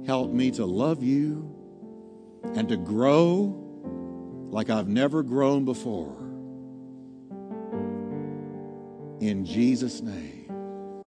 help 0.06 0.30
me 0.30 0.52
to 0.52 0.64
love 0.64 1.02
you 1.02 1.54
and 2.54 2.66
to 2.70 2.78
grow 2.78 3.54
like 4.50 4.70
I've 4.70 4.88
never 4.88 5.22
grown 5.22 5.66
before. 5.66 6.16
In 9.20 9.44
Jesus' 9.44 10.00
name. 10.00 10.33